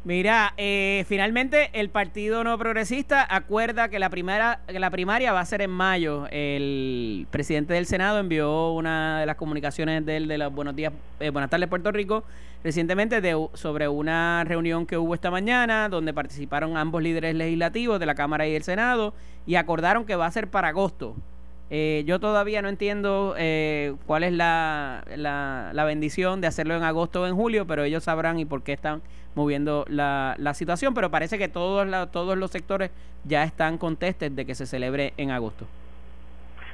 Mira, 0.08 0.54
eh, 0.56 1.04
finalmente 1.10 1.70
el 1.74 1.90
Partido 1.90 2.42
No 2.46 2.58
Progresista 2.58 3.28
acuerda 3.30 3.90
que 3.90 4.00
la, 4.00 4.10
primera, 4.10 4.62
la 4.70 4.90
primaria 4.90 5.34
va 5.34 5.42
a 5.42 5.46
ser 5.46 5.62
en 5.62 5.70
mayo. 5.70 6.28
El 6.32 7.28
presidente 7.30 7.74
del 7.74 7.88
Senado 7.88 8.18
envió 8.18 8.72
una 8.72 9.20
de 9.20 9.26
las 9.26 9.36
comunicaciones 9.36 10.06
de, 10.06 10.22
de 10.22 10.38
los 10.38 10.54
Buenos 10.54 10.78
Días, 10.78 10.94
eh, 11.20 11.30
Buenas 11.30 11.50
tardes 11.50 11.68
Puerto 11.68 11.92
Rico 11.92 12.24
recientemente 12.64 13.20
de, 13.20 13.50
sobre 13.54 13.90
una 13.90 14.46
reunión 14.46 14.86
que 14.86 14.98
hubo 14.98 15.14
esta 15.14 15.30
mañana 15.30 15.90
donde 15.90 16.14
participaron 16.14 16.78
ambos 16.78 17.04
líderes 17.04 17.36
legislativos 17.36 18.00
de 18.00 18.06
la 18.06 18.16
Cámara 18.16 18.48
y 18.48 18.56
el 18.56 18.64
Senado 18.64 19.14
y 19.46 19.56
acordaron 19.56 20.06
que 20.06 20.16
va 20.16 20.26
a 20.26 20.32
ser 20.32 20.48
para 20.50 20.70
agosto. 20.70 21.18
Eh, 21.70 22.04
yo 22.06 22.20
todavía 22.20 22.62
no 22.62 22.70
entiendo 22.70 23.36
eh, 23.38 23.96
cuál 24.06 24.24
es 24.24 24.32
la, 24.32 25.04
la, 25.16 25.72
la, 25.74 25.84
bendición 25.84 26.40
de 26.40 26.48
hacerlo 26.48 26.76
en 26.76 26.84
agosto 26.84 27.24
o 27.24 27.28
en 27.28 27.36
julio, 27.36 27.68
pero 27.68 27.84
ellos 27.84 28.06
sabrán 28.06 28.40
y 28.40 28.46
por 28.46 28.64
qué 28.64 28.72
están 28.72 29.02
moviendo 29.36 29.84
la, 29.90 30.36
la 30.38 30.54
situación. 30.54 30.94
Pero 30.94 31.12
parece 31.12 31.38
que 31.38 31.50
todos, 31.50 32.12
todos 32.12 32.38
los 32.38 32.52
sectores 32.52 32.92
ya 33.26 33.44
están 33.44 33.78
contestes 33.78 34.34
de 34.34 34.46
que 34.46 34.56
se 34.56 34.66
celebre 34.66 35.14
en 35.18 35.32
agosto. 35.32 35.66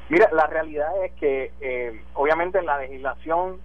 Mira, 0.10 0.30
la 0.32 0.46
realidad 0.46 0.92
es 1.04 1.12
que 1.14 1.52
eh, 1.60 2.02
obviamente 2.14 2.62
la 2.62 2.78
legislación 2.78 3.58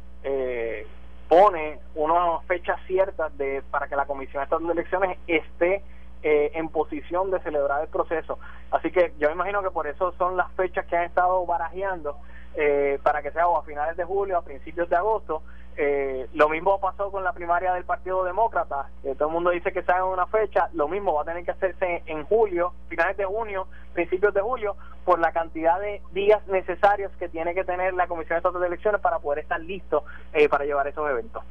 pone 1.29 1.79
unas 1.95 2.45
fechas 2.47 2.79
ciertas 2.87 3.37
de 3.39 3.63
para 3.71 3.87
que 3.87 3.97
la 3.97 4.05
Comisión 4.07 4.43
Estatal 4.43 4.67
de 4.67 4.73
Elecciones 4.73 5.19
esté 5.27 5.83
eh, 6.23 6.51
en 6.55 6.69
posición 6.69 7.31
de 7.31 7.39
celebrar 7.41 7.83
el 7.83 7.89
proceso. 7.89 8.41
Así 8.73 8.91
que 8.91 9.13
yo 9.19 9.31
imagino 9.31 9.63
que 9.63 9.71
por 9.71 9.87
eso 9.87 10.13
son 10.19 10.37
las 10.37 10.51
fechas 10.53 10.85
que 10.87 10.97
han 10.97 11.05
estado 11.05 11.47
barajeando 11.47 12.17
eh, 12.57 12.99
para 13.05 13.23
que 13.23 13.31
sea 13.31 13.47
o 13.47 13.57
a 13.57 13.63
finales 13.63 13.97
de 13.97 14.05
julio, 14.05 14.37
a 14.37 14.43
principios 14.43 14.89
de 14.89 14.97
agosto. 14.97 15.43
Eh, 15.77 16.27
lo 16.35 16.49
mismo 16.49 16.81
pasó 16.81 17.13
con 17.13 17.23
la 17.23 17.33
primaria 17.33 17.73
del 17.73 17.85
Partido 17.85 18.25
Demócrata. 18.25 18.89
todo 19.17 19.29
el 19.29 19.33
mundo 19.33 19.51
dice 19.51 19.73
que 19.73 19.85
sea 19.85 19.99
en 19.99 20.05
una 20.05 20.27
fecha. 20.27 20.69
Lo 20.73 20.89
mismo 20.89 21.15
va 21.15 21.23
a 21.23 21.25
tener 21.25 21.45
que 21.45 21.53
hacerse 21.53 22.03
en 22.07 22.25
julio, 22.25 22.73
finales 22.89 23.17
de 23.17 23.25
junio, 23.25 23.69
principios 23.95 24.35
de 24.35 24.41
julio, 24.41 24.75
por 25.05 25.21
la 25.21 25.31
cantidad 25.31 25.79
de 25.79 26.03
días 26.11 26.45
necesarios 26.49 27.13
que 27.21 27.29
tiene 27.29 27.55
que 27.55 27.63
tener 27.63 27.95
la 27.95 28.09
Comisión 28.09 28.39
Estatal 28.39 28.61
de 28.61 28.67
Elecciones 28.67 29.01
para 29.01 29.21
poder 29.21 29.39
estar 29.39 29.61
listo 29.61 30.03
para 30.51 30.65
llevar 30.65 30.89
esos 30.89 31.09
eventos. 31.09 31.45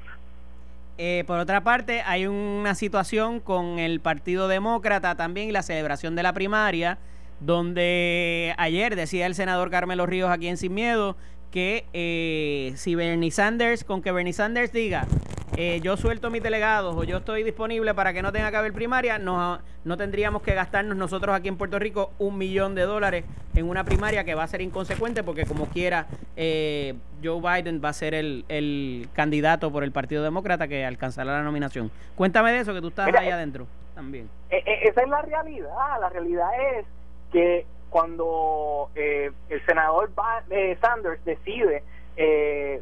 Eh, 0.98 1.24
por 1.28 1.40
otra 1.40 1.64
parte, 1.64 2.02
hay 2.06 2.26
una 2.26 2.74
situación 2.74 3.40
con 3.40 3.80
el 3.80 4.00
Partido 4.00 4.48
Demócrata 4.48 5.16
también 5.16 5.50
y 5.50 5.52
la 5.52 5.62
celebración 5.62 6.16
de 6.16 6.24
la 6.24 6.34
primaria, 6.34 6.98
donde 7.40 8.56
ayer 8.58 8.96
decía 8.96 9.28
el 9.28 9.36
senador 9.36 9.70
Carmelo 9.70 10.08
Ríos 10.08 10.32
aquí 10.32 10.48
en 10.48 10.58
Sin 10.58 10.74
Miedo 10.74 11.16
que 11.52 11.86
eh, 11.94 12.74
si 12.76 12.96
Bernie 12.96 13.32
Sanders, 13.32 13.84
con 13.84 14.02
que 14.02 14.12
Bernie 14.12 14.34
Sanders 14.34 14.74
diga, 14.74 15.08
eh, 15.56 15.80
yo 15.82 15.98
suelto 15.98 16.30
mis 16.30 16.44
delegados 16.44 16.96
o 16.96 17.04
yo 17.04 17.18
estoy 17.18 17.44
disponible 17.44 17.94
para 17.94 18.14
que 18.14 18.22
no 18.22 18.32
tenga 18.32 18.52
que 18.52 18.58
haber 18.58 18.74
primaria, 18.74 19.18
no, 19.18 19.60
no 19.86 19.98
tendríamos 19.98 20.42
que 20.42 20.54
gastarnos 20.54 20.98
nosotros 20.98 21.36
aquí 21.36 21.48
en 21.48 21.58
Puerto 21.58 21.80
Rico 21.80 22.12
un 22.20 22.38
millón 22.38 22.76
de 22.76 22.84
dólares 22.84 23.26
en 23.56 23.70
una 23.70 23.84
primaria 23.84 24.24
que 24.24 24.36
va 24.36 24.44
a 24.44 24.48
ser 24.48 24.62
inconsecuente 24.62 25.24
porque 25.24 25.46
como 25.46 25.68
quiera 25.68 26.08
eh, 26.36 26.96
Joe 27.24 27.42
Biden 27.42 27.82
va 27.84 27.90
a 27.90 27.94
ser 27.94 28.14
el, 28.14 28.46
el, 28.50 29.08
candidato 29.14 29.72
por 29.72 29.84
el 29.84 29.92
Partido 29.92 30.24
Demócrata 30.24 30.68
que 30.68 30.86
alcanzará 30.86 31.34
la 31.34 31.44
nominación. 31.44 31.92
Cuéntame 32.16 32.52
de 32.52 32.60
eso, 32.60 32.74
que 32.74 32.82
tú 32.82 32.90
estás 32.90 33.14
ahí 33.16 33.30
adentro 33.30 33.68
también. 33.96 34.30
esa 34.50 35.02
es 35.02 35.10
la 35.10 35.22
realidad, 35.22 35.70
la 36.00 36.10
realidad 36.10 36.50
es 36.78 36.86
que 37.32 37.66
cuando 37.90 38.90
eh, 38.96 39.32
el 39.50 39.66
senador 39.66 40.12
eh, 40.50 40.78
Sanders 40.82 41.24
decide 41.26 41.84
eh, 42.16 42.82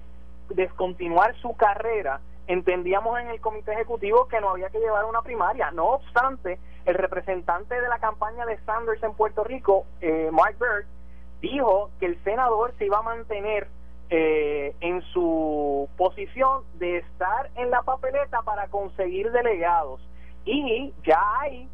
descontinuar 0.49 1.35
su 1.37 1.55
carrera, 1.55 2.19
entendíamos 2.47 3.19
en 3.19 3.29
el 3.29 3.41
comité 3.41 3.73
ejecutivo 3.73 4.27
que 4.27 4.39
no 4.41 4.49
había 4.49 4.69
que 4.69 4.79
llevar 4.79 5.05
una 5.05 5.21
primaria. 5.21 5.71
No 5.71 5.85
obstante, 5.85 6.59
el 6.85 6.95
representante 6.95 7.79
de 7.79 7.87
la 7.87 7.99
campaña 7.99 8.45
de 8.45 8.57
Sanders 8.59 9.01
en 9.03 9.13
Puerto 9.13 9.43
Rico, 9.43 9.85
Mike 10.01 10.57
Bird, 10.59 10.85
dijo 11.41 11.89
que 11.99 12.05
el 12.07 12.23
senador 12.23 12.73
se 12.77 12.85
iba 12.85 12.99
a 12.99 13.03
mantener 13.03 13.67
en 14.09 15.01
su 15.13 15.89
posición 15.97 16.63
de 16.75 16.97
estar 16.97 17.49
en 17.55 17.71
la 17.71 17.81
papeleta 17.81 18.41
para 18.43 18.67
conseguir 18.67 19.31
delegados. 19.31 19.99
Y 20.45 20.93
ya 21.03 21.19
hay 21.39 21.67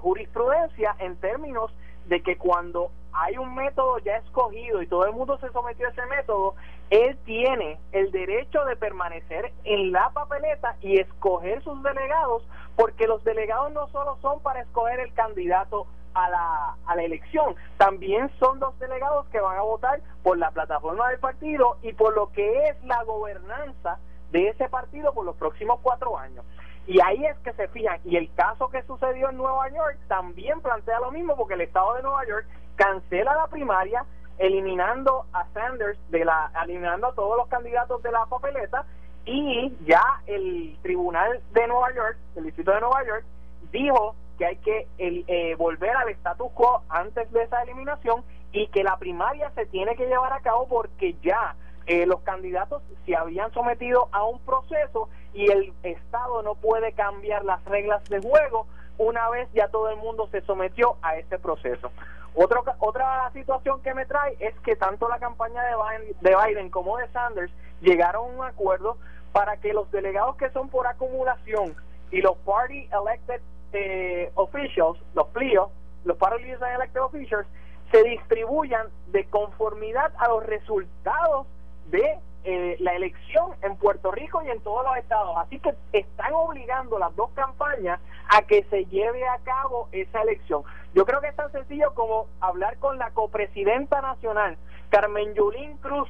jurisprudencia 0.00 0.94
en 1.00 1.16
términos 1.16 1.72
de 2.06 2.22
que 2.22 2.36
cuando 2.36 2.90
hay 3.12 3.38
un 3.38 3.54
método 3.54 3.98
ya 3.98 4.16
escogido 4.16 4.82
y 4.82 4.86
todo 4.86 5.06
el 5.06 5.12
mundo 5.12 5.38
se 5.38 5.50
sometió 5.50 5.86
a 5.86 5.90
ese 5.90 6.04
método, 6.06 6.54
él 6.90 7.16
tiene 7.24 7.78
el 7.92 8.10
derecho 8.12 8.64
de 8.64 8.76
permanecer 8.76 9.52
en 9.64 9.92
la 9.92 10.10
papeleta 10.10 10.76
y 10.80 11.00
escoger 11.00 11.62
sus 11.62 11.82
delegados, 11.82 12.46
porque 12.76 13.06
los 13.06 13.22
delegados 13.24 13.72
no 13.72 13.88
solo 13.88 14.18
son 14.20 14.40
para 14.40 14.60
escoger 14.60 15.00
el 15.00 15.12
candidato 15.14 15.86
a 16.14 16.30
la, 16.30 16.76
a 16.86 16.94
la 16.96 17.02
elección, 17.02 17.56
también 17.76 18.30
son 18.38 18.60
los 18.60 18.78
delegados 18.78 19.26
que 19.26 19.40
van 19.40 19.58
a 19.58 19.62
votar 19.62 20.00
por 20.22 20.38
la 20.38 20.50
plataforma 20.52 21.08
del 21.08 21.18
partido 21.18 21.76
y 21.82 21.92
por 21.92 22.14
lo 22.14 22.30
que 22.32 22.68
es 22.68 22.84
la 22.84 23.02
gobernanza 23.02 23.98
de 24.30 24.48
ese 24.48 24.68
partido 24.68 25.12
por 25.12 25.24
los 25.24 25.36
próximos 25.36 25.80
cuatro 25.82 26.16
años. 26.16 26.44
Y 26.86 27.00
ahí 27.00 27.24
es 27.24 27.36
que 27.38 27.52
se 27.54 27.68
fijan. 27.68 27.98
Y 28.04 28.16
el 28.16 28.32
caso 28.34 28.68
que 28.68 28.82
sucedió 28.82 29.30
en 29.30 29.38
Nueva 29.38 29.68
York 29.70 29.98
también 30.06 30.60
plantea 30.60 31.00
lo 31.00 31.10
mismo 31.10 31.36
porque 31.36 31.54
el 31.54 31.62
estado 31.62 31.94
de 31.94 32.02
Nueva 32.02 32.26
York 32.26 32.46
cancela 32.76 33.34
la 33.34 33.46
primaria 33.46 34.04
eliminando 34.38 35.26
a 35.32 35.46
Sanders 35.52 35.98
de 36.10 36.24
la 36.24 36.50
eliminando 36.64 37.08
a 37.08 37.14
todos 37.14 37.36
los 37.36 37.48
candidatos 37.48 38.02
de 38.02 38.12
la 38.12 38.26
papeleta 38.26 38.84
y 39.24 39.72
ya 39.86 40.02
el 40.26 40.76
tribunal 40.82 41.40
de 41.52 41.66
Nueva 41.66 41.94
York 41.94 42.16
el 42.36 42.44
distrito 42.44 42.72
de 42.72 42.80
Nueva 42.80 43.04
York 43.04 43.24
dijo 43.70 44.14
que 44.38 44.46
hay 44.46 44.56
que 44.56 44.88
eh, 44.98 45.54
volver 45.56 45.96
al 45.96 46.08
status 46.10 46.50
quo 46.52 46.82
antes 46.88 47.30
de 47.32 47.42
esa 47.42 47.62
eliminación 47.62 48.24
y 48.52 48.66
que 48.68 48.82
la 48.82 48.96
primaria 48.98 49.50
se 49.54 49.66
tiene 49.66 49.96
que 49.96 50.06
llevar 50.06 50.32
a 50.32 50.40
cabo 50.40 50.66
porque 50.68 51.14
ya 51.22 51.54
eh, 51.86 52.06
los 52.06 52.20
candidatos 52.20 52.82
se 53.04 53.14
habían 53.14 53.52
sometido 53.52 54.08
a 54.12 54.24
un 54.24 54.38
proceso 54.40 55.08
y 55.34 55.50
el 55.50 55.72
Estado 55.82 56.42
no 56.42 56.54
puede 56.54 56.92
cambiar 56.92 57.44
las 57.44 57.64
reglas 57.64 58.02
de 58.08 58.20
juego 58.20 58.66
una 58.96 59.28
vez 59.30 59.48
ya 59.52 59.68
todo 59.68 59.90
el 59.90 59.96
mundo 59.96 60.28
se 60.30 60.40
sometió 60.42 60.96
a 61.02 61.16
ese 61.16 61.38
proceso. 61.38 61.90
Otro, 62.34 62.64
otra 62.80 63.30
situación 63.32 63.80
que 63.82 63.94
me 63.94 64.06
trae 64.06 64.36
es 64.40 64.58
que 64.60 64.74
tanto 64.74 65.08
la 65.08 65.18
campaña 65.18 65.62
de 65.62 65.74
Biden, 65.76 66.16
de 66.20 66.36
Biden 66.36 66.70
como 66.70 66.96
de 66.98 67.08
Sanders 67.08 67.52
llegaron 67.80 68.24
a 68.24 68.34
un 68.34 68.44
acuerdo 68.44 68.96
para 69.32 69.56
que 69.58 69.72
los 69.72 69.90
delegados 69.92 70.36
que 70.36 70.50
son 70.50 70.68
por 70.68 70.86
acumulación 70.86 71.74
y 72.10 72.20
los 72.20 72.36
party 72.38 72.88
elected 72.92 73.40
eh, 73.72 74.30
officials, 74.34 74.98
los 75.14 75.28
PLIO, 75.28 75.70
los 76.04 76.16
party 76.16 76.42
elected 76.42 77.00
officials, 77.00 77.46
se 77.90 78.02
distribuyan 78.02 78.88
de 79.08 79.24
conformidad 79.26 80.12
a 80.18 80.28
los 80.28 80.44
resultados 80.44 81.46
de 81.90 82.18
eh, 82.44 82.76
la 82.80 82.92
elección 82.92 83.52
en 83.62 83.76
Puerto 83.76 84.10
Rico 84.12 84.42
y 84.42 84.50
en 84.50 84.60
todos 84.60 84.84
los 84.84 84.96
estados. 84.96 85.36
Así 85.38 85.58
que 85.58 85.74
están 85.92 86.32
obligando 86.34 86.98
las 86.98 87.14
dos 87.16 87.30
campañas 87.34 88.00
a 88.28 88.42
que 88.42 88.64
se 88.64 88.84
lleve 88.86 89.26
a 89.26 89.38
cabo 89.38 89.88
esa 89.92 90.22
elección. 90.22 90.62
Yo 90.94 91.04
creo 91.04 91.20
que 91.20 91.28
es 91.28 91.36
tan 91.36 91.50
sencillo 91.52 91.92
como 91.94 92.26
hablar 92.40 92.78
con 92.78 92.98
la 92.98 93.10
copresidenta 93.10 94.00
nacional, 94.00 94.56
Carmen 94.90 95.34
Yulín 95.34 95.76
Cruz, 95.78 96.08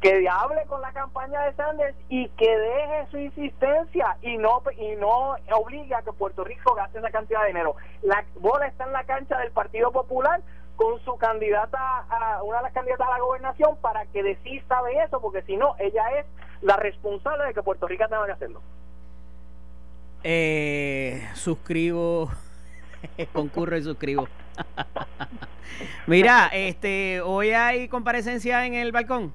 que 0.00 0.28
hable 0.28 0.64
con 0.66 0.80
la 0.80 0.92
campaña 0.92 1.42
de 1.42 1.54
Sanders 1.54 1.96
y 2.08 2.28
que 2.30 2.58
deje 2.58 3.06
su 3.10 3.18
insistencia 3.18 4.16
y 4.20 4.36
no 4.36 4.60
y 4.76 4.96
no 4.96 5.36
obligue 5.54 5.94
a 5.94 6.02
que 6.02 6.12
Puerto 6.12 6.42
Rico 6.42 6.74
gaste 6.74 6.98
esa 6.98 7.10
cantidad 7.10 7.42
de 7.42 7.48
dinero. 7.48 7.76
La 8.02 8.24
bola 8.40 8.66
está 8.66 8.84
en 8.84 8.92
la 8.92 9.04
cancha 9.04 9.38
del 9.38 9.52
Partido 9.52 9.92
Popular 9.92 10.40
con 10.76 11.02
su 11.04 11.16
candidata 11.16 11.78
a 12.08 12.42
una 12.42 12.58
de 12.58 12.62
las 12.64 12.72
candidatas 12.72 13.06
a 13.06 13.10
la 13.10 13.20
gobernación 13.20 13.76
para 13.80 14.06
que 14.06 14.22
desista 14.22 14.82
de 14.82 15.02
eso, 15.04 15.20
porque 15.20 15.42
si 15.42 15.56
no, 15.56 15.74
ella 15.78 16.18
es 16.18 16.26
la 16.62 16.76
responsable 16.76 17.44
de 17.44 17.54
que 17.54 17.62
Puerto 17.62 17.86
Rico 17.86 18.04
tenga 18.08 18.26
que 18.26 18.32
hacerlo. 18.32 18.62
Eh, 20.24 21.28
suscribo, 21.34 22.30
concurro 23.32 23.76
y 23.76 23.82
suscribo. 23.82 24.28
Mira, 26.06 26.48
este, 26.52 27.20
hoy 27.20 27.50
hay 27.50 27.88
comparecencia 27.88 28.66
en 28.66 28.74
el 28.74 28.92
balcón. 28.92 29.32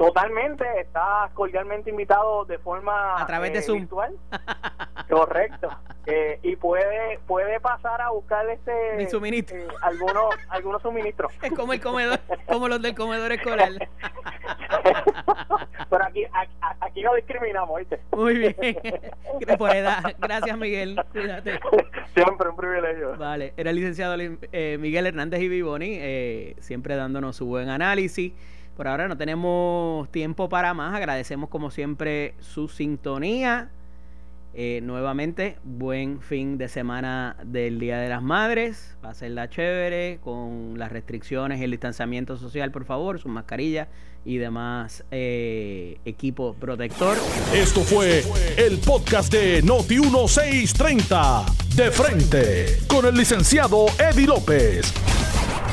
Totalmente, 0.00 0.64
estás 0.80 1.30
cordialmente 1.32 1.90
invitado 1.90 2.46
de 2.46 2.56
forma 2.56 3.20
a 3.20 3.26
través 3.26 3.52
de 3.52 3.58
eh, 3.58 3.62
Zoom. 3.62 3.80
virtual. 3.80 4.16
Correcto. 5.10 5.68
Eh, 6.06 6.38
y 6.42 6.56
puede 6.56 7.18
puede 7.26 7.60
pasar 7.60 8.00
a 8.00 8.08
buscar 8.08 8.48
este 8.48 8.72
Mi 8.96 9.04
suministro. 9.04 9.58
Eh, 9.58 9.68
algunos 9.82 10.34
algunos 10.48 10.80
suministros. 10.80 11.30
Es 11.42 11.52
como 11.52 11.74
el 11.74 11.82
comedor, 11.82 12.18
como 12.48 12.66
los 12.68 12.80
del 12.80 12.94
comedor 12.94 13.30
escolar. 13.32 13.72
Pero 15.90 16.04
aquí, 16.06 16.24
aquí, 16.80 17.02
no 17.02 17.14
discriminamos, 17.16 17.80
¿viste? 17.80 18.00
Muy 18.12 18.38
bien. 18.38 18.56
Por 19.58 19.76
edad. 19.76 20.14
Gracias, 20.18 20.56
Miguel. 20.56 20.98
Cuídate. 21.12 21.60
Siempre 22.14 22.48
un 22.48 22.56
privilegio. 22.56 23.18
Vale. 23.18 23.52
Era 23.58 23.68
el 23.68 23.76
licenciado 23.76 24.16
Miguel 24.16 25.06
Hernández 25.08 25.42
y 25.42 25.48
Vivoni, 25.48 26.54
siempre 26.60 26.96
dándonos 26.96 27.36
su 27.36 27.44
buen 27.44 27.68
análisis. 27.68 28.32
Por 28.76 28.88
ahora 28.88 29.08
no 29.08 29.16
tenemos 29.16 30.10
tiempo 30.10 30.48
para 30.48 30.74
más. 30.74 30.94
Agradecemos 30.94 31.50
como 31.50 31.70
siempre 31.70 32.34
su 32.40 32.68
sintonía. 32.68 33.70
Eh, 34.52 34.80
nuevamente, 34.82 35.58
buen 35.62 36.20
fin 36.20 36.58
de 36.58 36.68
semana 36.68 37.36
del 37.44 37.78
Día 37.78 37.98
de 37.98 38.08
las 38.08 38.22
Madres. 38.22 38.96
Va 39.04 39.10
a 39.10 39.14
ser 39.14 39.30
la 39.30 39.48
chévere 39.48 40.18
con 40.22 40.74
las 40.76 40.90
restricciones 40.90 41.60
el 41.60 41.70
distanciamiento 41.70 42.36
social, 42.36 42.72
por 42.72 42.84
favor, 42.84 43.20
sus 43.20 43.30
mascarillas 43.30 43.86
y 44.24 44.38
demás 44.38 45.04
eh, 45.12 45.98
equipo 46.04 46.54
protector. 46.54 47.16
Esto 47.54 47.80
fue 47.82 48.24
el 48.56 48.78
podcast 48.78 49.32
de 49.32 49.62
Noti 49.62 50.00
1630 50.00 51.46
de 51.76 51.90
frente 51.90 52.78
con 52.88 53.06
el 53.06 53.14
licenciado 53.14 53.86
Eddie 53.98 54.26
López. 54.26 54.92